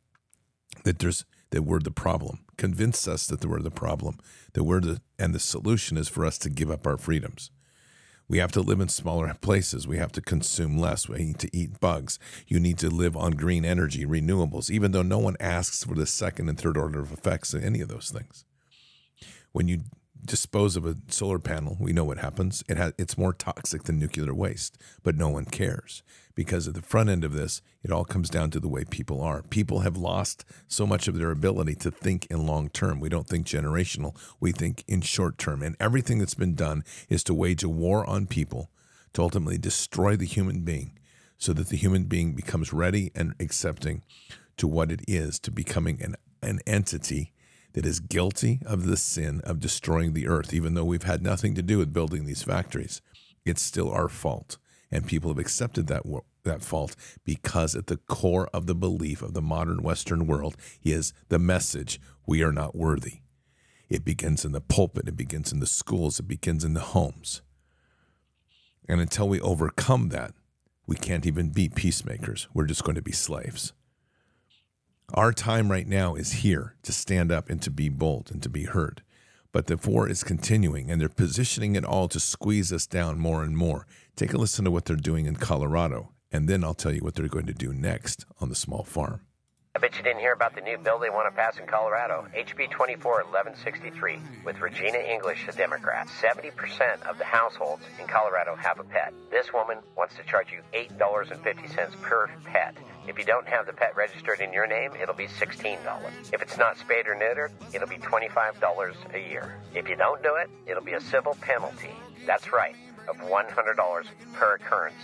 [0.85, 2.41] that there's that we're the problem.
[2.59, 4.19] Convince us that we're the problem.
[4.53, 7.51] That we're the and the solution is for us to give up our freedoms.
[8.29, 9.89] We have to live in smaller places.
[9.89, 11.09] We have to consume less.
[11.09, 12.19] We need to eat bugs.
[12.47, 16.07] You need to live on green energy, renewables, even though no one asks for the
[16.07, 18.45] second and third order of effects of any of those things.
[19.53, 19.81] When you
[20.25, 22.63] dispose of a solar panel, we know what happens.
[22.69, 26.03] It has, it's more toxic than nuclear waste, but no one cares
[26.39, 29.21] because at the front end of this, it all comes down to the way people
[29.21, 29.43] are.
[29.43, 33.01] People have lost so much of their ability to think in long term.
[33.01, 35.65] We don't think generational, we think in short term.
[35.65, 38.71] And everything that's been done is to wage a war on people
[39.15, 40.97] to ultimately destroy the human being
[41.39, 44.05] so that the human being becomes ready and accepting
[44.59, 47.33] to what it is to becoming an, an entity
[47.73, 51.55] that is guilty of the sin of destroying the earth, even though we've had nothing
[51.55, 53.01] to do with building these factories.
[53.45, 54.59] It's still our fault.
[54.91, 56.03] And people have accepted that,
[56.45, 61.13] that fault because at the core of the belief of the modern Western world is
[61.29, 63.21] the message we are not worthy.
[63.89, 67.43] It begins in the pulpit, it begins in the schools, it begins in the homes.
[68.89, 70.33] And until we overcome that,
[70.87, 72.49] we can't even be peacemakers.
[72.55, 73.75] We're just going to be slaves.
[75.15, 78.51] Our time right now is here to stand up and to be bold and to
[78.51, 79.03] be heard.
[79.53, 83.43] But the war is continuing and they're positioning it all to squeeze us down more
[83.43, 83.87] and more.
[84.17, 87.15] Take a listen to what they're doing in Colorado, and then I'll tell you what
[87.15, 89.23] they're going to do next on the small farm.
[89.75, 92.27] I bet you didn't hear about the new bill they want to pass in Colorado,
[92.37, 96.09] HB 241163, with Regina English, a Democrat.
[96.21, 99.15] 70% of the households in Colorado have a pet.
[99.31, 102.77] This woman wants to charge you $8.50 per pet.
[103.09, 105.79] If you don't have the pet registered in your name, it'll be $16.
[106.31, 109.55] If it's not spayed or neutered, it'll be $25 a year.
[109.75, 111.97] If you don't do it, it'll be a civil penalty.
[112.27, 112.77] That's right,
[113.09, 115.01] of $100 per occurrence,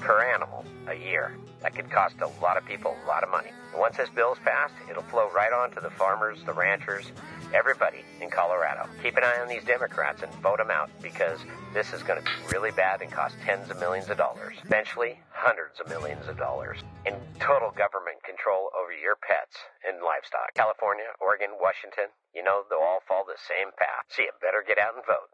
[0.00, 1.34] per animal, a year.
[1.62, 3.50] That could cost a lot of people a lot of money.
[3.74, 7.12] Once this bill is passed, it'll flow right on to the farmers, the ranchers,
[7.54, 8.88] everybody in Colorado.
[9.02, 11.40] Keep an eye on these Democrats and vote them out because
[11.72, 14.56] this is going to be really bad and cost tens of millions of dollars.
[14.64, 19.56] Eventually, hundreds of millions of dollars in total government control over your pets
[19.86, 20.54] and livestock.
[20.54, 24.04] California, Oregon, Washington, you know, they'll all fall the same path.
[24.08, 25.30] So you better get out and vote,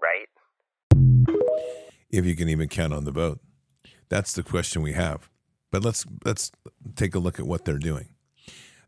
[0.00, 0.28] right?
[2.10, 3.40] If you can even count on the vote.
[4.08, 5.30] That's the question we have.
[5.70, 6.50] But let's let's
[6.96, 8.08] take a look at what they're doing.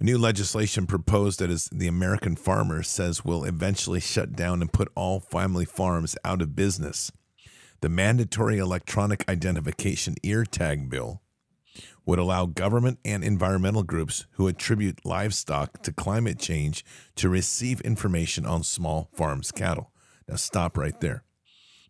[0.02, 4.90] New legislation proposed that is the American Farmer says will eventually shut down and put
[4.96, 7.12] all family farms out of business.
[7.82, 11.22] The mandatory electronic identification ear tag bill
[12.04, 16.84] would allow government and environmental groups who attribute livestock to climate change
[17.14, 19.92] to receive information on small farms cattle.
[20.26, 21.22] Now stop right there.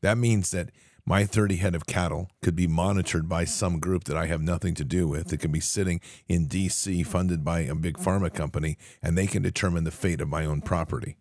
[0.02, 0.68] That means that
[1.04, 4.74] my 30 head of cattle could be monitored by some group that I have nothing
[4.74, 5.32] to do with.
[5.32, 9.42] It could be sitting in DC funded by a big pharma company and they can
[9.42, 11.16] determine the fate of my own property.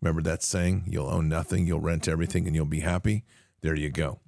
[0.00, 3.24] Remember that saying, you'll own nothing, you'll rent everything, and you'll be happy?
[3.62, 4.20] There you go.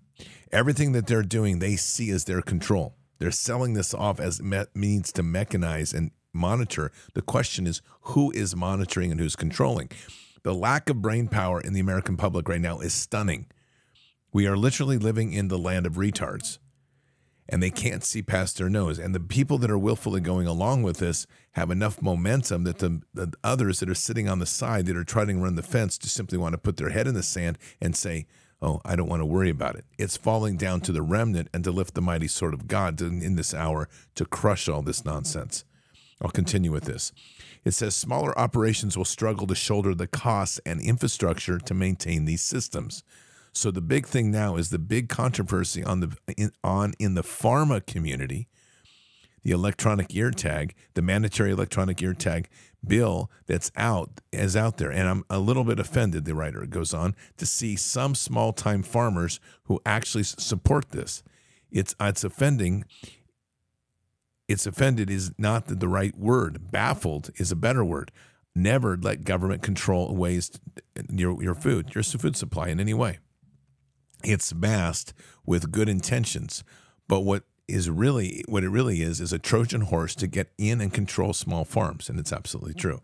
[0.51, 2.95] Everything that they're doing, they see as their control.
[3.19, 6.91] They're selling this off as me- means to mechanize and monitor.
[7.15, 9.91] The question is who is monitoring and who's controlling?
[10.43, 13.47] The lack of brain power in the American public right now is stunning.
[14.33, 16.59] We are literally living in the land of retards
[17.49, 18.99] and they can't see past their nose.
[18.99, 23.01] And the people that are willfully going along with this have enough momentum that the,
[23.15, 25.97] the, others that are sitting on the side that are trying to run the fence
[25.97, 28.27] just simply want to put their head in the sand and say,
[28.61, 29.85] Oh, I don't want to worry about it.
[29.99, 33.37] It's falling down to the remnant and to lift the mighty sword of God in
[33.37, 35.65] this hour to crush all this nonsense.
[36.21, 37.13] I'll continue with this.
[37.65, 42.43] It says smaller operations will struggle to shoulder the costs and infrastructure to maintain these
[42.43, 43.05] systems.
[43.53, 47.23] So the big thing now is the big controversy on the in, on in the
[47.23, 48.49] pharma community,
[49.43, 52.49] the electronic ear tag, the mandatory electronic ear tag
[52.87, 56.25] bill that's out is out there, and I'm a little bit offended.
[56.25, 61.23] The writer goes on to see some small time farmers who actually support this.
[61.71, 62.85] It's it's offending.
[64.47, 66.71] It's offended is not the right word.
[66.71, 68.11] Baffled is a better word.
[68.55, 70.51] Never let government control ways
[70.97, 73.19] uh, your your food, your food supply in any way
[74.25, 75.15] it's masked
[75.47, 76.65] with good intentions.
[77.07, 80.81] But what is really what it really is is a Trojan horse to get in
[80.81, 82.79] and control small farms, and it's absolutely mm.
[82.79, 83.03] true.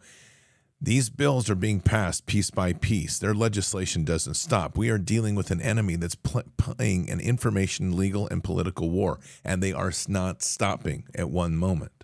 [0.81, 3.19] These bills are being passed piece by piece.
[3.19, 4.77] Their legislation doesn't stop.
[4.77, 9.19] We are dealing with an enemy that's pl- playing an information, legal, and political war,
[9.43, 12.04] and they are not stopping at one moment.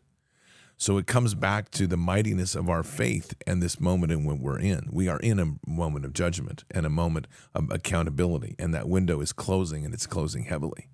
[0.81, 4.39] So it comes back to the mightiness of our faith and this moment in what
[4.39, 4.89] we're in.
[4.91, 9.21] We are in a moment of judgment and a moment of accountability, and that window
[9.21, 10.89] is closing and it's closing heavily.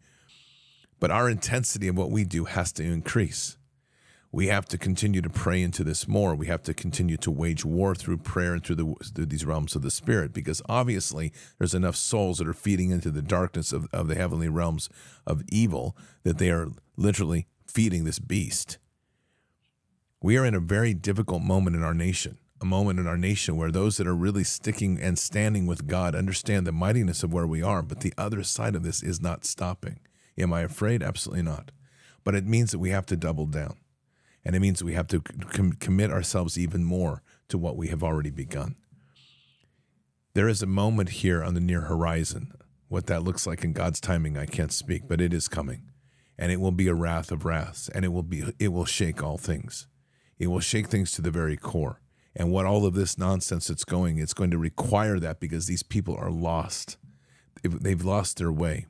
[0.98, 3.58] But our intensity of what we do has to increase.
[4.32, 6.34] We have to continue to pray into this more.
[6.34, 9.76] We have to continue to wage war through prayer and through, the, through these realms
[9.76, 13.86] of the spirit, because obviously there's enough souls that are feeding into the darkness of,
[13.92, 14.88] of the heavenly realms
[15.28, 18.78] of evil that they are literally feeding this beast
[20.20, 22.38] we are in a very difficult moment in our nation.
[22.60, 26.14] a moment in our nation where those that are really sticking and standing with God
[26.14, 29.44] understand the mightiness of where we are, but the other side of this is not
[29.44, 30.00] stopping.
[30.38, 31.02] Am I afraid?
[31.02, 31.70] Absolutely not.
[32.24, 33.76] But it means that we have to double down.
[34.42, 38.02] And it means we have to com- commit ourselves even more to what we have
[38.02, 38.76] already begun.
[40.32, 42.52] There is a moment here on the near horizon.
[42.88, 45.90] What that looks like in God's timing, I can't speak, but it is coming.
[46.38, 49.22] And it will be a wrath of wraths, and it will be it will shake
[49.22, 49.88] all things.
[50.38, 52.00] It will shake things to the very core.
[52.34, 55.82] And what all of this nonsense that's going, it's going to require that because these
[55.82, 56.98] people are lost.
[57.62, 58.86] They've, lost their way.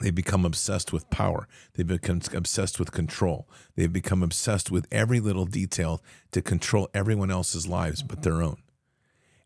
[0.00, 1.46] They've become obsessed with power.
[1.74, 3.48] They've become obsessed with control.
[3.76, 8.56] They've become obsessed with every little detail to control everyone else's lives but their own.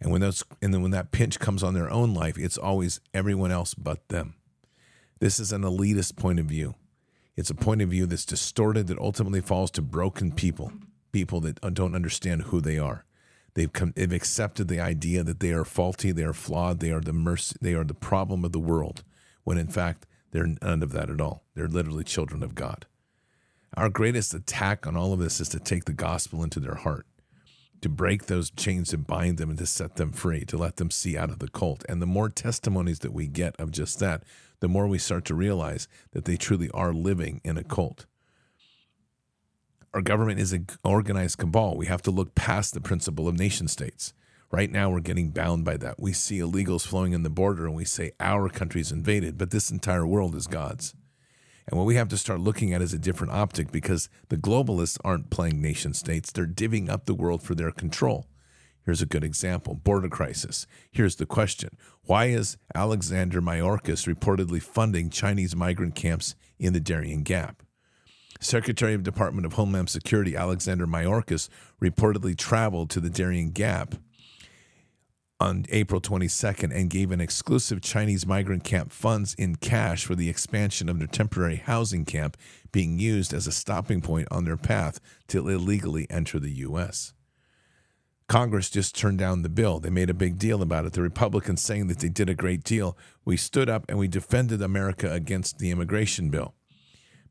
[0.01, 3.01] And when those and then when that pinch comes on their own life, it's always
[3.15, 4.35] everyone else but them.
[5.21, 6.75] This is an elitist point of view.
[7.37, 10.73] It's a point of view that's distorted that ultimately falls to broken people,
[11.17, 13.07] people that uh, don't understand who they are.
[13.55, 17.01] They've come, they've accepted the idea that they are faulty, they are flawed, they are
[17.01, 19.03] the mercy, they are the problem of the world,
[19.43, 21.43] when in fact they're none of that at all.
[21.55, 22.85] They're literally children of God.
[23.79, 27.07] Our greatest attack on all of this is to take the gospel into their heart,
[27.81, 30.91] to break those chains and bind them and to set them free, to let them
[30.91, 31.83] see out of the cult.
[31.89, 34.23] And the more testimonies that we get of just that,
[34.61, 38.05] the more we start to realize that they truly are living in a cult.
[39.97, 41.75] Our government is an organized cabal.
[41.75, 44.13] We have to look past the principle of nation states.
[44.51, 45.99] Right now, we're getting bound by that.
[45.99, 49.71] We see illegals flowing in the border and we say our country's invaded, but this
[49.71, 50.95] entire world is God's.
[51.67, 54.99] And what we have to start looking at is a different optic because the globalists
[55.03, 58.27] aren't playing nation states, they're divvying up the world for their control.
[58.85, 60.67] Here's a good example border crisis.
[60.91, 61.71] Here's the question
[62.03, 67.63] Why is Alexander Mayorkas reportedly funding Chinese migrant camps in the Darien Gap?
[68.41, 71.49] Secretary of Department of Homeland Security Alexander Mayorkas
[71.83, 73.95] reportedly traveled to the Darien Gap
[75.39, 80.31] on April 22nd and gave an exclusive Chinese migrant camp funds in cash for the
[80.31, 82.37] expansion of their temporary housing camp
[82.73, 87.13] being used as a stopping point on their path to illegally enter the U.S.
[88.29, 89.79] Congress just turned down the bill.
[89.79, 90.95] They made a big deal about it.
[90.95, 92.97] The Republicans saying that they did a great deal.
[93.25, 96.55] We stood up and we defended America against the immigration bill.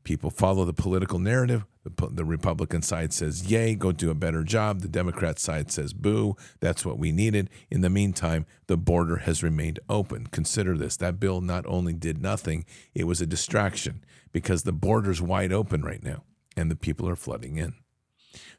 [0.06, 1.64] People follow the political narrative.
[1.82, 4.80] The, the, Republican side says, yay, go do a better job.
[4.80, 7.50] The Democrat side says, boo, that's what we needed.
[7.72, 10.28] In the meantime, the border has remained open.
[10.28, 15.20] Consider this that bill not only did nothing, it was a distraction because the border's
[15.20, 16.22] wide open right now
[16.56, 17.74] and the people are flooding in.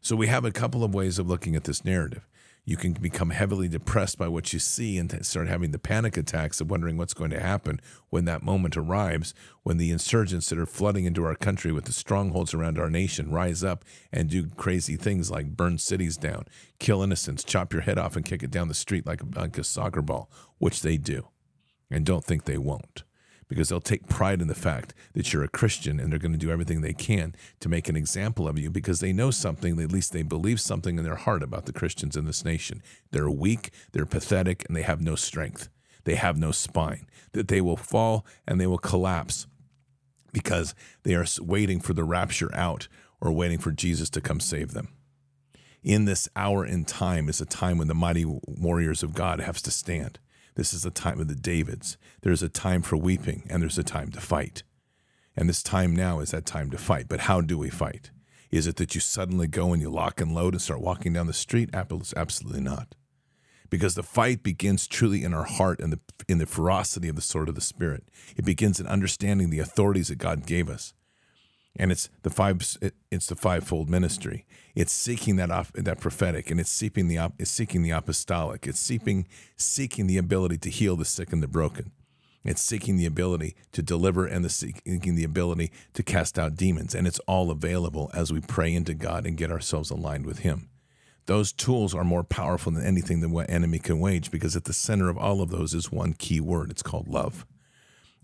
[0.01, 2.27] So we have a couple of ways of looking at this narrative.
[2.68, 6.59] You can become heavily depressed by what you see and start having the panic attacks
[6.59, 10.65] of wondering what's going to happen when that moment arrives, when the insurgents that are
[10.65, 14.97] flooding into our country with the strongholds around our nation rise up and do crazy
[14.97, 16.43] things like burn cities down,
[16.78, 19.57] kill innocents, chop your head off, and kick it down the street like a, like
[19.57, 21.30] a soccer ball, which they do.
[21.89, 23.05] And don't think they won't
[23.47, 26.37] because they'll take pride in the fact that you're a Christian and they're going to
[26.37, 29.91] do everything they can to make an example of you because they know something, at
[29.91, 32.81] least they believe something in their heart about the Christians in this nation.
[33.11, 35.69] They're weak, they're pathetic, and they have no strength.
[36.03, 39.45] They have no spine, that they will fall and they will collapse
[40.31, 40.73] because
[41.03, 42.87] they are waiting for the rapture out
[43.19, 44.89] or waiting for Jesus to come save them.
[45.83, 49.61] In this hour in time is a time when the mighty warriors of God have
[49.63, 50.19] to stand.
[50.57, 51.99] This is the time of the Davids.
[52.23, 54.63] There's a time for weeping and there's a time to fight.
[55.35, 57.05] And this time now is that time to fight.
[57.07, 58.09] But how do we fight?
[58.49, 61.27] Is it that you suddenly go and you lock and load and start walking down
[61.27, 61.69] the street?
[61.73, 62.95] Absolutely not.
[63.69, 67.21] Because the fight begins truly in our heart and the, in the ferocity of the
[67.21, 68.05] sword of the Spirit.
[68.35, 70.95] It begins in understanding the authorities that God gave us
[71.78, 72.78] and it's the five
[73.11, 74.45] it's the fivefold ministry.
[74.75, 78.67] It's seeking that that prophetic and it's seeking the it's seeking the apostolic.
[78.67, 81.91] It's seeking seeking the ability to heal the sick and the broken.
[82.43, 86.95] It's seeking the ability to deliver and the seeking the ability to cast out demons.
[86.95, 90.69] And it's all available as we pray into God and get ourselves aligned with him.
[91.25, 95.09] Those tools are more powerful than anything the enemy can wage because at the center
[95.09, 96.71] of all of those is one key word.
[96.71, 97.45] It's called love.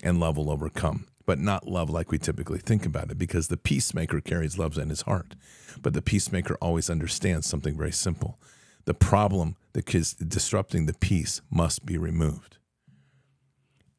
[0.01, 3.57] And love will overcome but not love like we typically think about it, because the
[3.57, 5.35] peacemaker carries love in his heart.
[5.81, 8.39] But the peacemaker always understands something very simple
[8.85, 12.57] the problem that is disrupting the peace must be removed.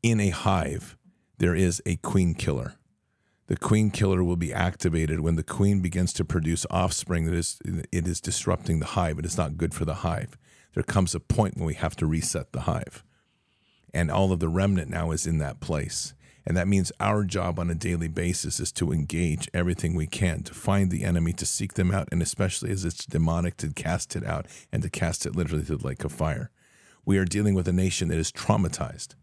[0.02, 0.96] In a hive,
[1.38, 2.74] there is a queen killer.
[3.46, 7.58] The queen killer will be activated when the queen begins to produce offspring that is
[7.64, 9.18] it is disrupting the hive.
[9.18, 10.36] It is not good for the hive.
[10.74, 13.04] There comes a point when we have to reset the hive.
[13.92, 16.14] And all of the remnant now is in that place
[16.46, 20.42] And that means our job on a daily basis is to engage everything we can
[20.42, 24.14] to find the enemy, to seek them out, and especially as it's demonic, to cast
[24.14, 26.50] it out and to cast it literally to the lake of fire.
[27.04, 29.14] We are dealing with a nation that is traumatized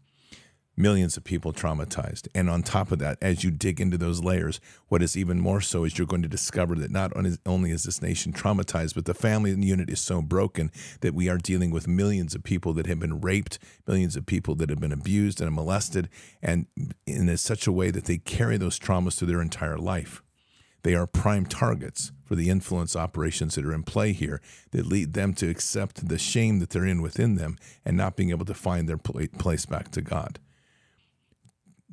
[0.76, 2.28] millions of people traumatized.
[2.34, 5.60] And on top of that, as you dig into those layers, what is even more
[5.60, 7.12] so is you're going to discover that not
[7.46, 10.70] only is this nation traumatized, but the family unit is so broken
[11.00, 14.54] that we are dealing with millions of people that have been raped, millions of people
[14.56, 16.08] that have been abused and molested,
[16.42, 16.66] and
[17.06, 20.22] in such a way that they carry those traumas through their entire life.
[20.84, 24.40] They are prime targets for the influence operations that are in play here
[24.72, 28.30] that lead them to accept the shame that they're in within them and not being
[28.30, 30.40] able to find their place back to God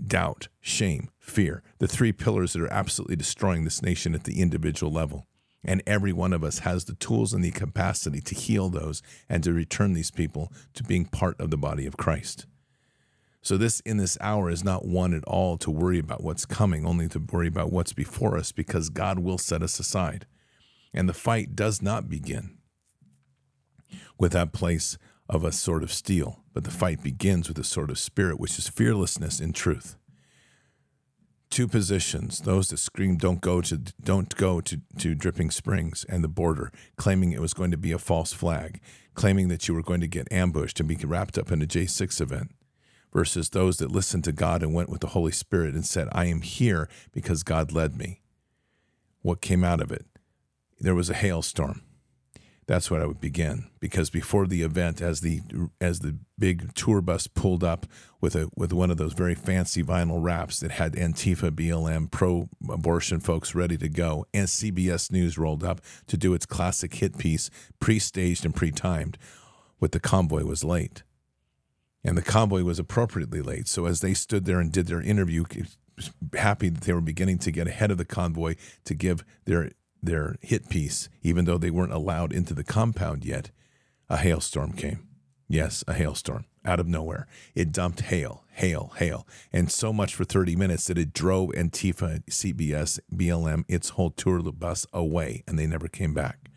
[0.05, 4.91] doubt, shame, fear, the three pillars that are absolutely destroying this nation at the individual
[4.91, 5.27] level.
[5.63, 9.43] And every one of us has the tools and the capacity to heal those and
[9.43, 12.45] to return these people to being part of the body of Christ.
[13.41, 16.85] So, this in this hour is not one at all to worry about what's coming,
[16.85, 20.25] only to worry about what's before us because God will set us aside.
[20.93, 22.57] And the fight does not begin
[24.17, 24.97] with that place
[25.29, 28.59] of a sword of steel, but the fight begins with a sort of spirit, which
[28.59, 29.95] is fearlessness in truth.
[31.49, 36.21] Two positions, those that scream don't go to don't go to, to Dripping Springs and
[36.21, 38.81] the border, claiming it was going to be a false flag,
[39.13, 42.19] claiming that you were going to get ambushed and be wrapped up in a J6
[42.19, 42.51] event,
[43.13, 46.25] versus those that listened to God and went with the Holy Spirit and said, I
[46.25, 48.19] am here because God led me.
[49.21, 50.07] What came out of it?
[50.77, 51.83] There was a hailstorm
[52.69, 55.41] that's what I would begin because before the event, as the
[55.81, 57.87] as the big tour bus pulled up
[58.21, 63.21] with a with one of those very fancy vinyl wraps that had Antifa, BLM, pro-abortion
[63.21, 67.49] folks ready to go, and CBS News rolled up to do its classic hit piece,
[67.79, 69.17] pre-staged and pre-timed,
[69.79, 71.01] with the convoy was late,
[72.03, 73.67] and the convoy was appropriately late.
[73.67, 75.43] So as they stood there and did their interview,
[76.37, 78.53] happy that they were beginning to get ahead of the convoy
[78.85, 79.71] to give their
[80.01, 83.51] their hit piece, even though they weren't allowed into the compound yet,
[84.09, 85.07] a hailstorm came.
[85.47, 87.27] Yes, a hailstorm out of nowhere.
[87.55, 92.23] It dumped hail, hail, hail, and so much for 30 minutes that it drove Antifa,
[92.25, 96.49] CBS, BLM, its whole tour bus away, and they never came back.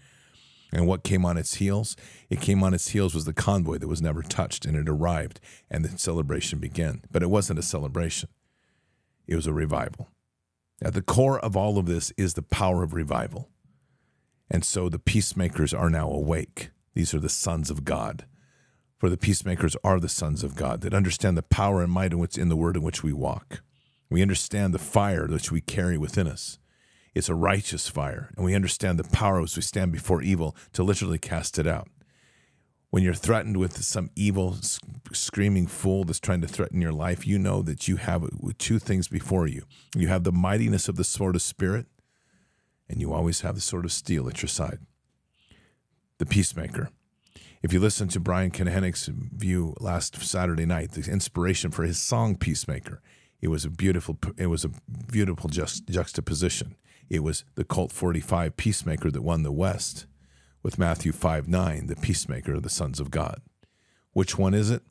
[0.72, 1.96] And what came on its heels?
[2.30, 5.40] It came on its heels was the convoy that was never touched, and it arrived,
[5.70, 7.02] and the celebration began.
[7.10, 8.28] But it wasn't a celebration,
[9.26, 10.11] it was a revival.
[10.84, 13.48] At the core of all of this is the power of revival.
[14.50, 16.70] And so the peacemakers are now awake.
[16.94, 18.26] These are the sons of God.
[18.98, 22.18] For the peacemakers are the sons of God that understand the power and might in
[22.18, 23.62] what's in the word in which we walk.
[24.10, 26.58] We understand the fire which we carry within us.
[27.14, 30.82] It's a righteous fire, and we understand the power as we stand before evil to
[30.82, 31.88] literally cast it out
[32.92, 34.54] when you're threatened with some evil
[35.12, 38.28] screaming fool that's trying to threaten your life, you know that you have uh,
[38.58, 39.62] two things before you.
[39.96, 41.86] You have the mightiness of the sword of spirit,
[42.90, 44.80] and you always have the sword of steel at your side.
[46.18, 46.90] The peacemaker.
[47.62, 52.36] If you listen to Brian Koenig's view last Saturday night, the inspiration for his song
[52.36, 53.00] Peacemaker,
[53.40, 54.70] it was a beautiful it was a
[55.10, 56.76] beautiful juxtaposition.
[57.08, 60.04] It was the Colt 45 Peacemaker that won the West
[60.62, 63.40] with Matthew 5 9, the peacemaker of the sons of God.
[64.12, 64.82] Which one is it?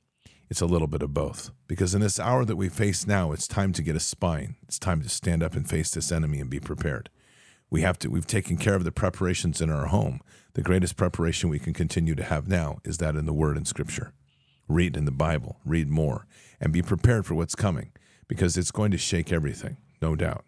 [0.49, 1.51] It's a little bit of both.
[1.67, 4.57] Because in this hour that we face now, it's time to get a spine.
[4.63, 7.09] It's time to stand up and face this enemy and be prepared.
[7.69, 10.19] We have to we've taken care of the preparations in our home.
[10.53, 13.65] The greatest preparation we can continue to have now is that in the word and
[13.65, 14.11] scripture.
[14.67, 16.28] Read in the Bible, read more,
[16.59, 17.93] and be prepared for what's coming
[18.28, 20.43] because it's going to shake everything, no doubt.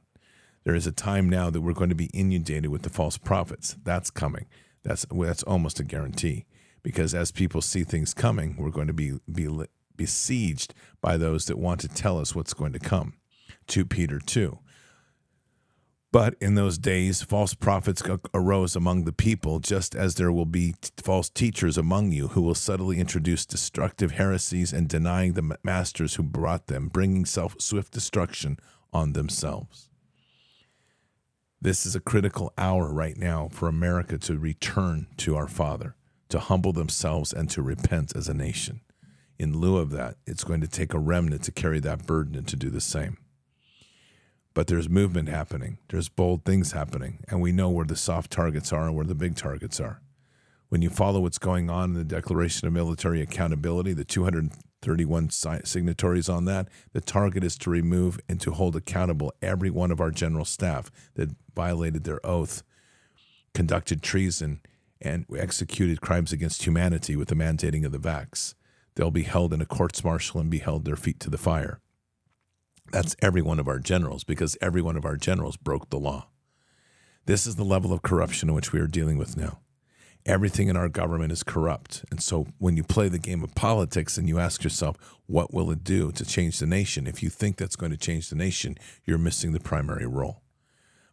[0.65, 3.77] There is a time now that we're going to be inundated with the false prophets.
[3.83, 4.47] That's coming.
[4.83, 6.45] That's that's almost a guarantee
[6.83, 9.47] because as people see things coming, we're going to be be
[9.95, 13.13] besieged by those that want to tell us what's going to come.
[13.67, 14.59] 2 Peter 2.
[16.11, 18.03] But in those days, false prophets
[18.35, 22.53] arose among the people, just as there will be false teachers among you who will
[22.53, 28.59] subtly introduce destructive heresies and denying the masters who brought them, bringing self swift destruction
[28.93, 29.89] on themselves.
[31.63, 35.95] This is a critical hour right now for America to return to our Father,
[36.27, 38.81] to humble themselves and to repent as a nation.
[39.39, 42.45] In lieu of that, it's going to take a remnant to carry that burden and
[42.49, 43.15] to do the same.
[44.53, 48.73] But there's movement happening, there's bold things happening, and we know where the soft targets
[48.73, 50.01] are and where the big targets are.
[50.67, 54.51] When you follow what's going on in the Declaration of Military Accountability, the 200
[54.83, 56.67] 31 signatories on that.
[56.91, 60.91] The target is to remove and to hold accountable every one of our general staff
[61.15, 62.63] that violated their oath,
[63.53, 64.61] conducted treason,
[65.01, 68.55] and executed crimes against humanity with the mandating of the vax.
[68.95, 71.79] They'll be held in a courts martial and be held their feet to the fire.
[72.91, 76.27] That's every one of our generals because every one of our generals broke the law.
[77.25, 79.59] This is the level of corruption in which we are dealing with now.
[80.25, 82.05] Everything in our government is corrupt.
[82.09, 84.97] And so when you play the game of politics and you ask yourself,
[85.27, 87.07] what will it do to change the nation?
[87.07, 90.41] If you think that's going to change the nation, you're missing the primary role.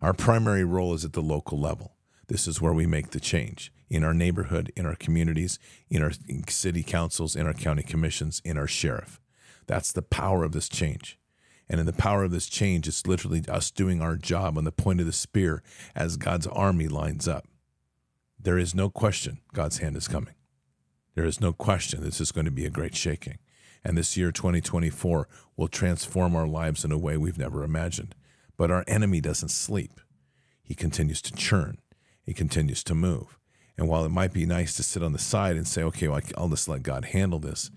[0.01, 1.97] Our primary role is at the local level.
[2.29, 5.59] This is where we make the change in our neighborhood, in our communities,
[5.91, 6.13] in our
[6.49, 9.21] city councils, in our county commissions, in our sheriff.
[9.67, 11.19] That's the power of this change.
[11.69, 14.73] And in the power of this change, it's literally us doing our job on the
[14.73, 15.63] point of the spear
[15.95, 17.47] as God's army lines up.
[18.43, 20.35] There is no question God's hand is coming.
[21.15, 23.39] There is no question this is going to be a great shaking.
[23.85, 28.15] And this year, 2024, will transform our lives in a way we've never imagined.
[28.57, 30.01] But our enemy doesn't sleep.
[30.63, 31.79] He continues to churn,
[32.23, 33.39] he continues to move.
[33.77, 36.21] And while it might be nice to sit on the side and say, okay, well,
[36.37, 37.71] I'll just let God handle this,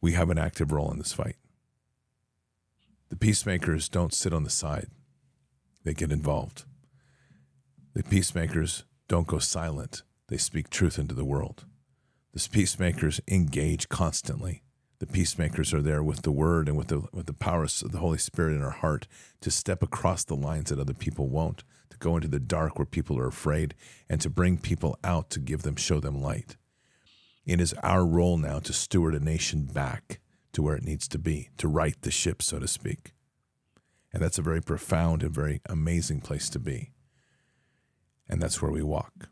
[0.00, 1.36] we have an active role in this fight.
[3.08, 4.88] The peacemakers don't sit on the side,
[5.84, 6.64] they get involved.
[7.94, 11.66] The peacemakers don't go silent, they speak truth into the world.
[12.32, 14.62] The peacemakers engage constantly.
[14.98, 17.98] The peacemakers are there with the word and with the, with the powers of the
[17.98, 19.06] Holy Spirit in our heart
[19.42, 22.86] to step across the lines that other people won't, to go into the dark where
[22.86, 23.74] people are afraid,
[24.08, 26.56] and to bring people out to give them, show them light.
[27.44, 30.20] It is our role now to steward a nation back
[30.54, 33.12] to where it needs to be, to right the ship, so to speak.
[34.12, 36.93] And that's a very profound and very amazing place to be.
[38.28, 39.28] And that's where we walk.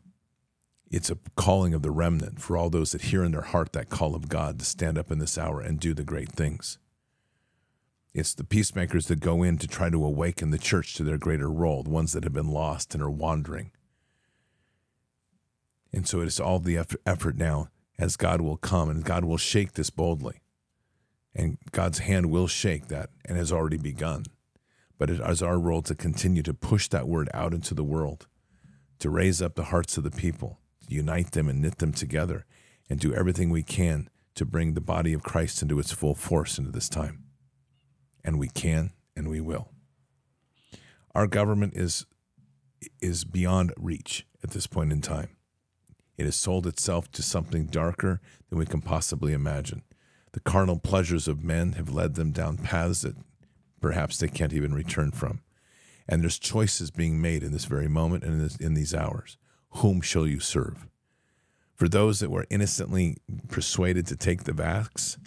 [0.91, 3.89] It's a calling of the remnant for all those that hear in their heart that
[3.89, 6.77] call of God to stand up in this hour and do the great things.
[8.13, 11.49] It's the peacemakers that go in to try to awaken the church to their greater
[11.49, 13.71] role, the ones that have been lost and are wandering.
[15.91, 16.77] And so it is all the
[17.07, 20.41] effort now as God will come and God will shake this boldly.
[21.33, 24.25] And God's hand will shake that and has already begun.
[24.99, 28.27] But it is our role to continue to push that word out into the world,
[28.99, 32.45] to raise up the hearts of the people, to unite them and knit them together,
[32.89, 36.57] and do everything we can to bring the body of Christ into its full force
[36.57, 37.23] into this time.
[38.23, 39.69] And we can and we will.
[41.13, 42.05] Our government is
[43.01, 45.29] is beyond reach at this point in time.
[46.17, 48.19] It has sold itself to something darker
[48.49, 49.83] than we can possibly imagine.
[50.33, 53.15] The carnal pleasures of men have led them down paths that
[53.81, 55.41] perhaps they can't even return from.
[56.07, 59.37] And there's choices being made in this very moment and in, this, in these hours.
[59.77, 60.87] Whom shall you serve?
[61.75, 63.17] For those that were innocently
[63.49, 65.17] persuaded to take the vax,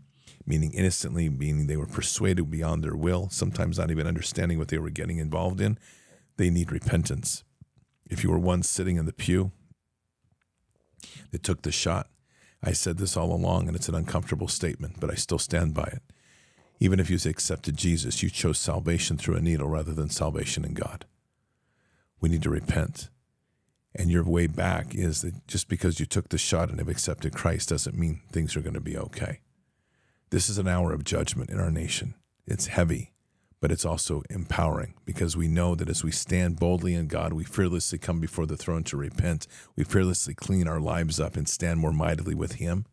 [0.47, 4.79] meaning innocently, meaning they were persuaded beyond their will, sometimes not even understanding what they
[4.79, 5.79] were getting involved in,
[6.37, 7.43] they need repentance.
[8.09, 9.51] If you were one sitting in the pew
[11.33, 12.09] that took the shot,
[12.63, 15.85] I said this all along, and it's an uncomfortable statement, but I still stand by
[15.85, 16.03] it.
[16.79, 20.75] Even if you accepted Jesus, you chose salvation through a needle rather than salvation in
[20.75, 21.07] God.
[22.21, 23.09] We need to repent.
[23.95, 27.35] And your way back is that just because you took the shot and have accepted
[27.35, 29.41] Christ doesn't mean things are going to be okay.
[30.31, 32.15] This is an hour of judgment in our nation.
[32.47, 33.13] It's heavy,
[33.61, 37.45] but it's also empowering because we know that as we stand boldly in God, we
[37.45, 39.47] fearlessly come before the throne to repent.
[39.77, 42.85] We fearlessly clean our lives up and stand more mightily with Him.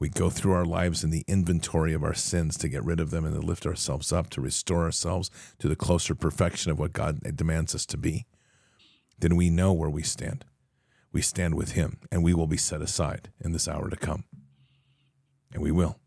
[0.00, 3.10] We go through our lives in the inventory of our sins to get rid of
[3.10, 6.94] them and to lift ourselves up, to restore ourselves to the closer perfection of what
[6.94, 8.24] God demands us to be.
[9.18, 10.46] Then we know where we stand.
[11.12, 14.24] We stand with Him, and we will be set aside in this hour to come.
[15.52, 15.98] And we will.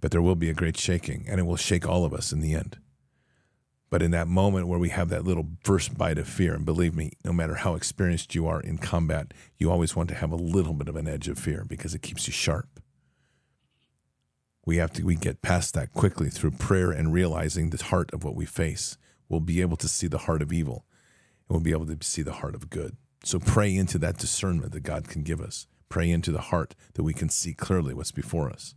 [0.00, 2.40] But there will be a great shaking, and it will shake all of us in
[2.40, 2.78] the end.
[3.90, 6.94] But in that moment where we have that little first bite of fear, and believe
[6.94, 10.36] me, no matter how experienced you are in combat, you always want to have a
[10.36, 12.80] little bit of an edge of fear because it keeps you sharp
[14.70, 18.24] we have to we get past that quickly through prayer and realizing the heart of
[18.24, 18.96] what we face.
[19.28, 20.84] We'll be able to see the heart of evil
[21.48, 22.96] and we'll be able to see the heart of good.
[23.24, 25.66] So pray into that discernment that God can give us.
[25.88, 28.74] Pray into the heart that we can see clearly what's before us.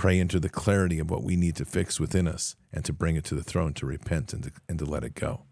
[0.00, 3.16] Pray into the clarity of what we need to fix within us and to bring
[3.16, 5.42] it to the throne to repent and to, and to let it go.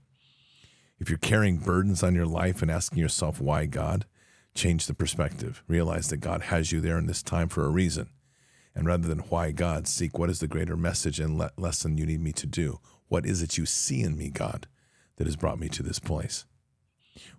[0.98, 4.06] If you're carrying burdens on your life and asking yourself, why God?
[4.54, 5.62] Change the perspective.
[5.68, 8.08] Realize that God has you there in this time for a reason
[8.74, 12.06] and rather than why God, seek what is the greater message and le- lesson you
[12.06, 12.78] need me to do?
[13.08, 14.66] What is it you see in me, God,
[15.16, 16.46] that has brought me to this place?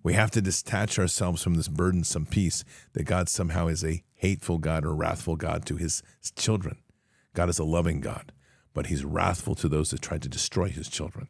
[0.03, 4.59] We have to detach ourselves from this burdensome peace that God somehow is a hateful
[4.59, 6.03] God or wrathful God to his
[6.35, 6.77] children.
[7.33, 8.31] God is a loving God,
[8.73, 11.27] but he's wrathful to those that try to destroy his children.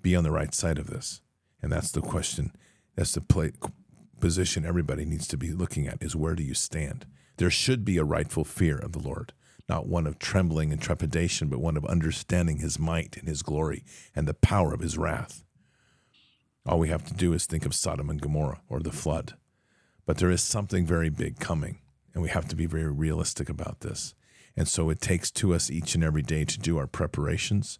[0.00, 1.20] Be on the right side of this.
[1.62, 2.52] And that's the question.
[2.94, 3.52] That's the play,
[4.20, 7.06] position everybody needs to be looking at is where do you stand?
[7.38, 9.32] There should be a rightful fear of the Lord,
[9.68, 13.84] not one of trembling and trepidation, but one of understanding his might and his glory
[14.14, 15.44] and the power of his wrath.
[16.64, 19.34] All we have to do is think of Sodom and Gomorrah or the flood.
[20.04, 21.80] But there is something very big coming,
[22.14, 24.14] and we have to be very realistic about this.
[24.56, 27.78] And so it takes to us each and every day to do our preparations,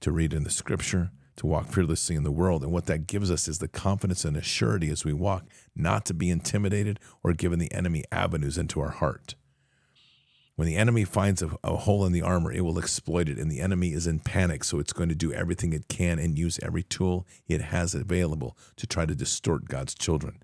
[0.00, 2.62] to read in the scripture, to walk fearlessly in the world.
[2.62, 5.44] And what that gives us is the confidence and assurity as we walk,
[5.74, 9.34] not to be intimidated or given the enemy avenues into our heart.
[10.56, 13.38] When the enemy finds a, a, hole in the armor, it will exploit it.
[13.38, 16.38] And the enemy is in panic, so it's going to do everything it can and
[16.38, 20.38] use every tool it has available to try to distort God's children.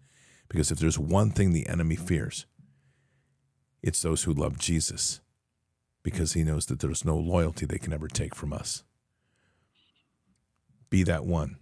[0.48, 2.46] Because if there's one thing the enemy fears,
[3.82, 5.20] it's those who love Jesus,
[6.02, 8.84] because he knows that there's no loyalty they can ever take from us.
[10.88, 11.56] Be that one,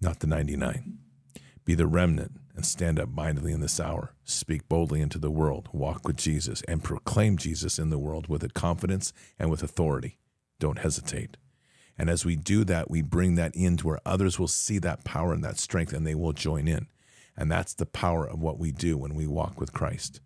[0.00, 0.98] not the 99.
[1.64, 4.14] Be the remnant and stand up mightily in this hour.
[4.24, 8.42] Speak boldly into the world, walk with Jesus, and proclaim Jesus in the world with
[8.42, 10.18] a confidence and with authority.
[10.58, 11.36] Don't hesitate.
[11.96, 15.32] And as we do that, we bring that into where others will see that power
[15.32, 16.88] and that strength and they will join in.
[17.36, 20.20] And that's the power of what we do when we walk with Christ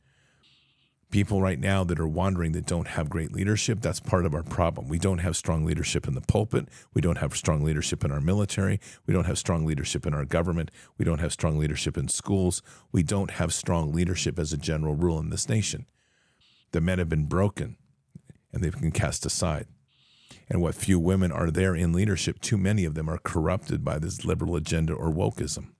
[1.10, 4.42] people right now that are wandering that don't have great leadership that's part of our
[4.42, 4.88] problem.
[4.88, 6.68] We don't have strong leadership in the pulpit.
[6.92, 8.78] We don't have strong leadership in our military.
[9.06, 10.70] We don't have strong leadership in our government.
[10.98, 12.62] We don't have strong leadership in schools.
[12.92, 15.86] We don't have strong leadership as a general rule in this nation.
[16.72, 17.76] The men have been broken
[18.52, 19.66] and they've been cast aside.
[20.50, 23.98] And what few women are there in leadership too many of them are corrupted by
[23.98, 25.72] this liberal agenda or wokeism.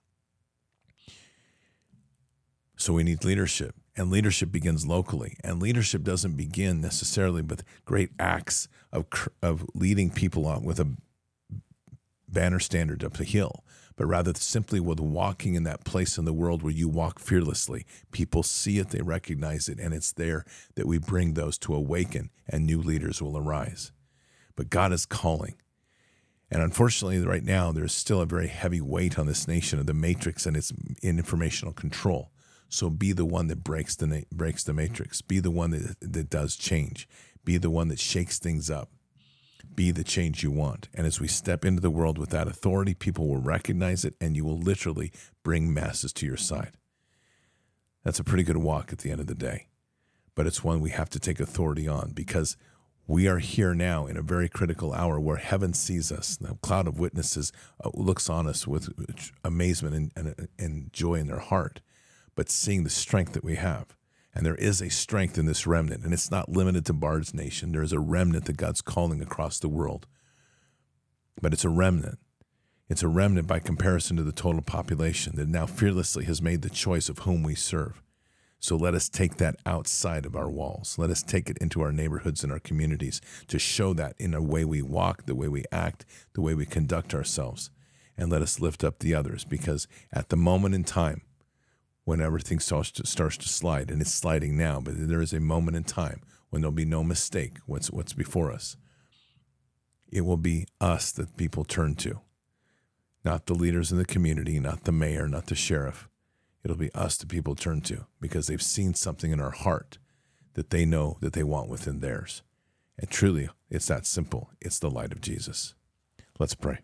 [2.77, 5.35] So we need leadership and leadership begins locally.
[5.43, 9.05] And leadership doesn't begin necessarily with great acts of,
[9.43, 10.95] of leading people on with a
[12.29, 13.65] banner standard up the hill,
[13.97, 17.85] but rather simply with walking in that place in the world where you walk fearlessly.
[18.11, 20.45] People see it, they recognize it, and it's there
[20.75, 23.91] that we bring those to awaken and new leaders will arise.
[24.55, 25.55] But God is calling.
[26.49, 29.93] And unfortunately, right now, there's still a very heavy weight on this nation of the
[29.93, 30.71] matrix and its
[31.03, 32.31] informational control.
[32.69, 35.21] So be the one that breaks the breaks the matrix.
[35.21, 37.09] Be the one that that does change.
[37.43, 38.91] Be the one that shakes things up.
[39.73, 40.87] Be the change you want.
[40.93, 44.35] And as we step into the world with that authority, people will recognize it and
[44.35, 45.11] you will literally
[45.43, 46.73] bring masses to your side.
[48.03, 49.67] That's a pretty good walk at the end of the day.
[50.35, 52.55] But it's one we have to take authority on because
[53.07, 56.37] we are here now in a very critical hour where heaven sees us.
[56.37, 57.51] The cloud of witnesses
[57.83, 58.89] uh, looks on us with
[59.43, 61.81] amazement and, and, and joy in their heart
[62.39, 63.97] but seeing the strength that we have.
[64.33, 67.73] And there is a strength in this remnant, and it's not limited to Bard's nation.
[67.73, 70.07] There is a remnant that God's calling across the world.
[71.41, 72.17] But it's a remnant.
[72.87, 76.69] It's a remnant by comparison to the total population that now fearlessly has made the
[76.69, 78.01] choice of whom we serve.
[78.61, 80.95] So let us take that outside of our walls.
[80.97, 83.19] Let us take it into our neighborhoods and our communities
[83.49, 86.65] to show that in the way we walk, the way we act, the way we
[86.65, 87.69] conduct ourselves.
[88.17, 91.23] And let us lift up the others because at the moment in time,
[92.09, 95.39] when everything starts to, starts to slide, and it's sliding now, but there is a
[95.39, 98.75] moment in time when there'll be no mistake what's, what's before us.
[100.11, 102.21] It will be us that people turn to,
[103.23, 106.09] not the leaders in the community, not the mayor, not the sheriff.
[106.63, 109.99] It'll be us that people turn to because they've seen something in our heart
[110.55, 112.41] that they know that they want within theirs.
[112.97, 114.49] And truly, it's that simple.
[114.59, 115.75] It's the light of Jesus.
[116.39, 116.79] Let's pray.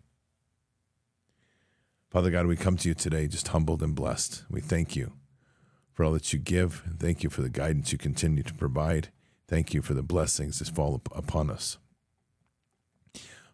[2.10, 4.44] Father God, we come to you today just humbled and blessed.
[4.48, 5.12] We thank you
[5.92, 6.82] for all that you give.
[6.86, 9.08] And thank you for the guidance you continue to provide.
[9.48, 11.78] Thank you for the blessings that fall upon us.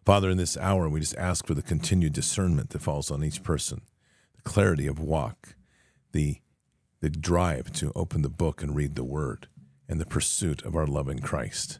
[0.05, 3.41] Father, in this hour, we just ask for the continued discernment that falls on each
[3.41, 3.81] person,
[4.35, 5.55] the clarity of walk,
[6.11, 6.41] the,
[6.99, 9.47] the drive to open the book and read the word,
[9.87, 11.79] and the pursuit of our love in Christ.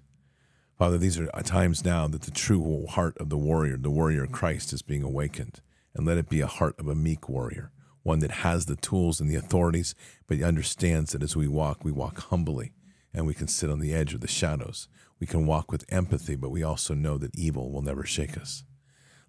[0.78, 4.74] Father, these are times now that the true heart of the warrior, the warrior Christ,
[4.74, 5.62] is being awakened
[5.96, 7.72] and let it be a heart of a meek warrior,
[8.04, 9.96] one that has the tools and the authorities,
[10.28, 12.74] but understands that as we walk, we walk humbly
[13.14, 14.88] and we can sit on the edge of the shadows.
[15.20, 18.64] We can walk with empathy, but we also know that evil will never shake us.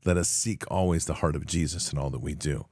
[0.05, 2.67] Let us seek always the heart of Jesus in all that we do.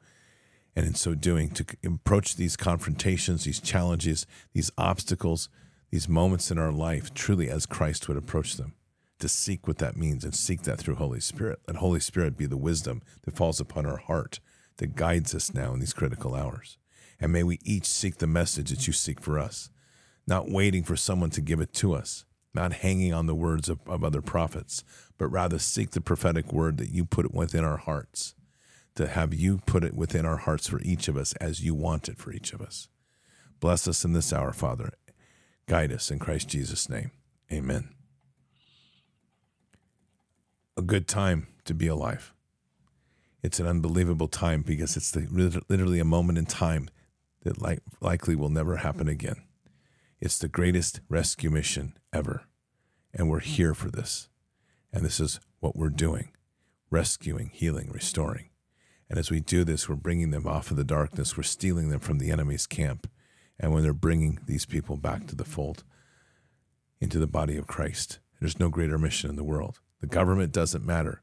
[0.74, 5.50] And in so doing, to approach these confrontations, these challenges, these obstacles,
[5.90, 8.74] these moments in our life truly as Christ would approach them
[9.22, 11.60] to seek what that means and seek that through Holy Spirit.
[11.66, 14.40] Let Holy Spirit be the wisdom that falls upon our heart
[14.78, 16.76] that guides us now in these critical hours.
[17.20, 19.70] And may we each seek the message that you seek for us,
[20.26, 23.78] not waiting for someone to give it to us, not hanging on the words of,
[23.86, 24.82] of other prophets,
[25.18, 28.34] but rather seek the prophetic word that you put within our hearts,
[28.96, 32.08] to have you put it within our hearts for each of us as you want
[32.08, 32.88] it for each of us.
[33.60, 34.90] Bless us in this hour, Father.
[35.68, 37.12] Guide us in Christ Jesus' name.
[37.52, 38.01] Amen.
[40.76, 42.32] A good time to be alive.
[43.42, 45.26] It's an unbelievable time because it's the,
[45.68, 46.88] literally a moment in time
[47.42, 49.42] that like, likely will never happen again.
[50.20, 52.44] It's the greatest rescue mission ever.
[53.12, 54.28] And we're here for this.
[54.92, 56.30] And this is what we're doing
[56.90, 58.50] rescuing, healing, restoring.
[59.08, 62.00] And as we do this, we're bringing them off of the darkness, we're stealing them
[62.00, 63.10] from the enemy's camp.
[63.58, 65.84] And when they're bringing these people back to the fold,
[67.00, 69.80] into the body of Christ, there's no greater mission in the world.
[70.02, 71.22] The government doesn't matter.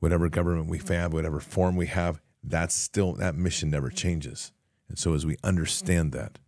[0.00, 0.92] Whatever government we mm-hmm.
[0.92, 4.52] have, whatever form we have, that's still, that mission never changes.
[4.88, 6.38] And so as we understand that,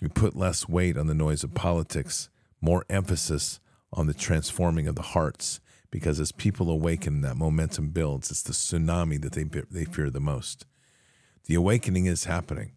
[0.00, 2.28] we put less weight on the noise of politics,
[2.60, 3.60] more emphasis
[3.92, 5.60] on the transforming of the hearts.
[5.90, 8.30] Because as people awaken, that momentum builds.
[8.30, 10.66] It's the tsunami that they they fear the most.
[11.46, 12.72] The awakening is happening.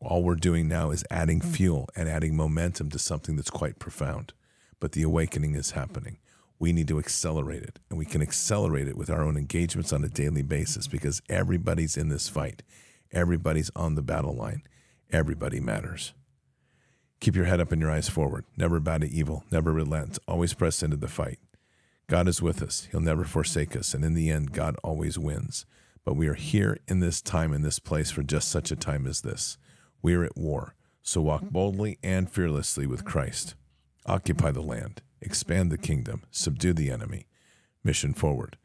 [0.00, 1.52] All we're doing now is adding mm-hmm.
[1.52, 4.32] fuel and adding momentum to something that's quite profound.
[4.80, 6.18] But the awakening is happening.
[6.64, 10.02] We need to accelerate it, and we can accelerate it with our own engagements on
[10.02, 12.62] a daily basis because everybody's in this fight.
[13.12, 14.62] Everybody's on the battle line.
[15.12, 16.14] Everybody matters.
[17.20, 18.46] Keep your head up and your eyes forward.
[18.56, 19.44] Never bow to evil.
[19.50, 20.18] Never relent.
[20.26, 21.38] Always press into the fight.
[22.06, 22.88] God is with us.
[22.90, 23.92] He'll never forsake us.
[23.92, 25.66] And in the end, God always wins.
[26.02, 29.06] But we are here in this time, in this place, for just such a time
[29.06, 29.58] as this.
[30.00, 30.76] We are at war.
[31.02, 33.54] So walk boldly and fearlessly with Christ.
[34.06, 35.02] Occupy the land.
[35.24, 36.22] Expand the kingdom.
[36.30, 37.26] Subdue the enemy.
[37.82, 38.56] Mission forward.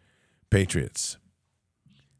[0.49, 1.17] Patriots,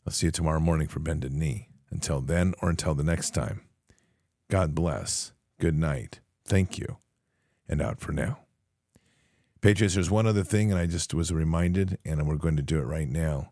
[0.05, 1.67] I'll see you tomorrow morning for Bended Knee.
[1.91, 3.61] Until then or until the next time,
[4.49, 6.97] God bless, good night, thank you,
[7.67, 8.39] and out for now.
[9.61, 12.77] Patriots, there's one other thing, and I just was reminded, and we're going to do
[12.77, 13.51] it right now.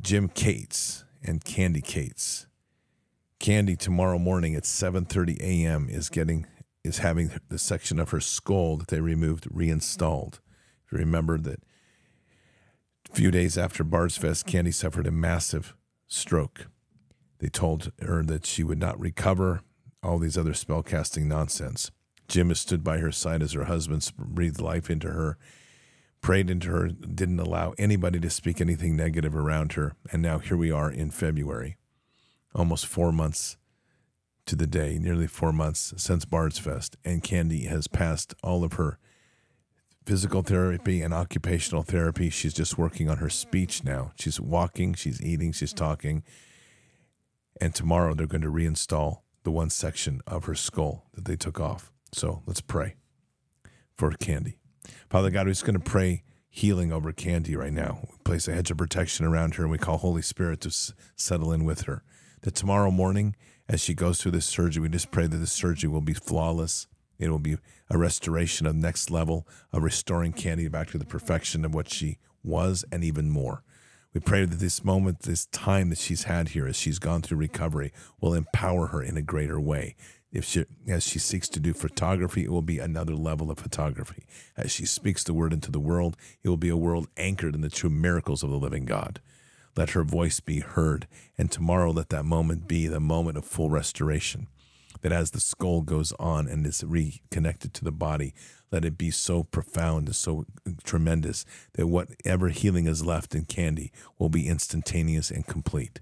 [0.00, 2.46] Jim Cates and Candy Cates.
[3.38, 5.88] Candy tomorrow morning at 7:30 a.m.
[5.90, 6.46] is getting
[6.88, 10.40] is having the section of her skull that they removed reinstalled.
[10.86, 11.62] If you Remember that
[13.10, 15.74] a few days after Bards Fest, Candy suffered a massive
[16.06, 16.66] stroke.
[17.38, 19.60] They told her that she would not recover,
[20.02, 21.90] all these other spellcasting nonsense.
[22.26, 25.38] Jim has stood by her side as her husband breathed life into her,
[26.20, 29.94] prayed into her, didn't allow anybody to speak anything negative around her.
[30.10, 31.76] And now here we are in February,
[32.54, 33.56] almost four months
[34.48, 36.96] to the day, nearly four months since Bard's Fest.
[37.04, 38.98] And Candy has passed all of her
[40.06, 42.30] physical therapy and occupational therapy.
[42.30, 44.12] She's just working on her speech now.
[44.18, 46.24] She's walking, she's eating, she's talking.
[47.60, 51.60] And tomorrow they're going to reinstall the one section of her skull that they took
[51.60, 51.92] off.
[52.12, 52.94] So let's pray
[53.94, 54.56] for Candy.
[55.10, 57.98] Father God, we're just going to pray healing over Candy right now.
[58.10, 60.94] We place a hedge of protection around her and we call Holy Spirit to s-
[61.16, 62.02] settle in with her.
[62.42, 63.36] That tomorrow morning,
[63.68, 66.86] as she goes through this surgery, we just pray that the surgery will be flawless.
[67.18, 67.56] It will be
[67.90, 72.18] a restoration of next level of restoring Candy back to the perfection of what she
[72.42, 73.62] was and even more.
[74.14, 77.38] We pray that this moment, this time that she's had here as she's gone through
[77.38, 79.96] recovery, will empower her in a greater way.
[80.32, 84.24] If she, as she seeks to do photography, it will be another level of photography.
[84.56, 87.60] As she speaks the word into the world, it will be a world anchored in
[87.60, 89.20] the true miracles of the living God.
[89.78, 91.06] Let her voice be heard,
[91.38, 94.48] and tomorrow let that moment be the moment of full restoration.
[95.02, 98.34] That as the skull goes on and is reconnected to the body,
[98.72, 100.46] let it be so profound and so
[100.82, 106.00] tremendous that whatever healing is left in Candy will be instantaneous and complete.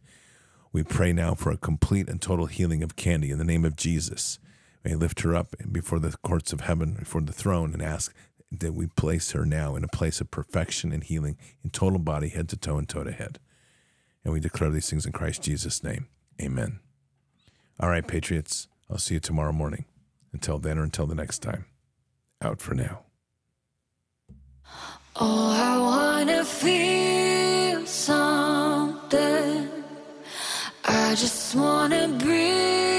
[0.72, 3.76] We pray now for a complete and total healing of Candy in the name of
[3.76, 4.38] Jesus.
[4.84, 8.14] May lift her up before the courts of heaven, before the throne, and ask
[8.50, 12.30] that we place her now in a place of perfection and healing in total body,
[12.30, 13.38] head to toe, and toe to head.
[14.26, 16.08] And we declare these things in Christ Jesus' name.
[16.42, 16.80] Amen.
[17.78, 19.84] All right, Patriots, I'll see you tomorrow morning.
[20.32, 21.66] Until then or until the next time
[22.42, 23.04] out for now.
[25.14, 29.68] Oh, I wanna feel something.
[30.84, 32.95] I just wanna breathe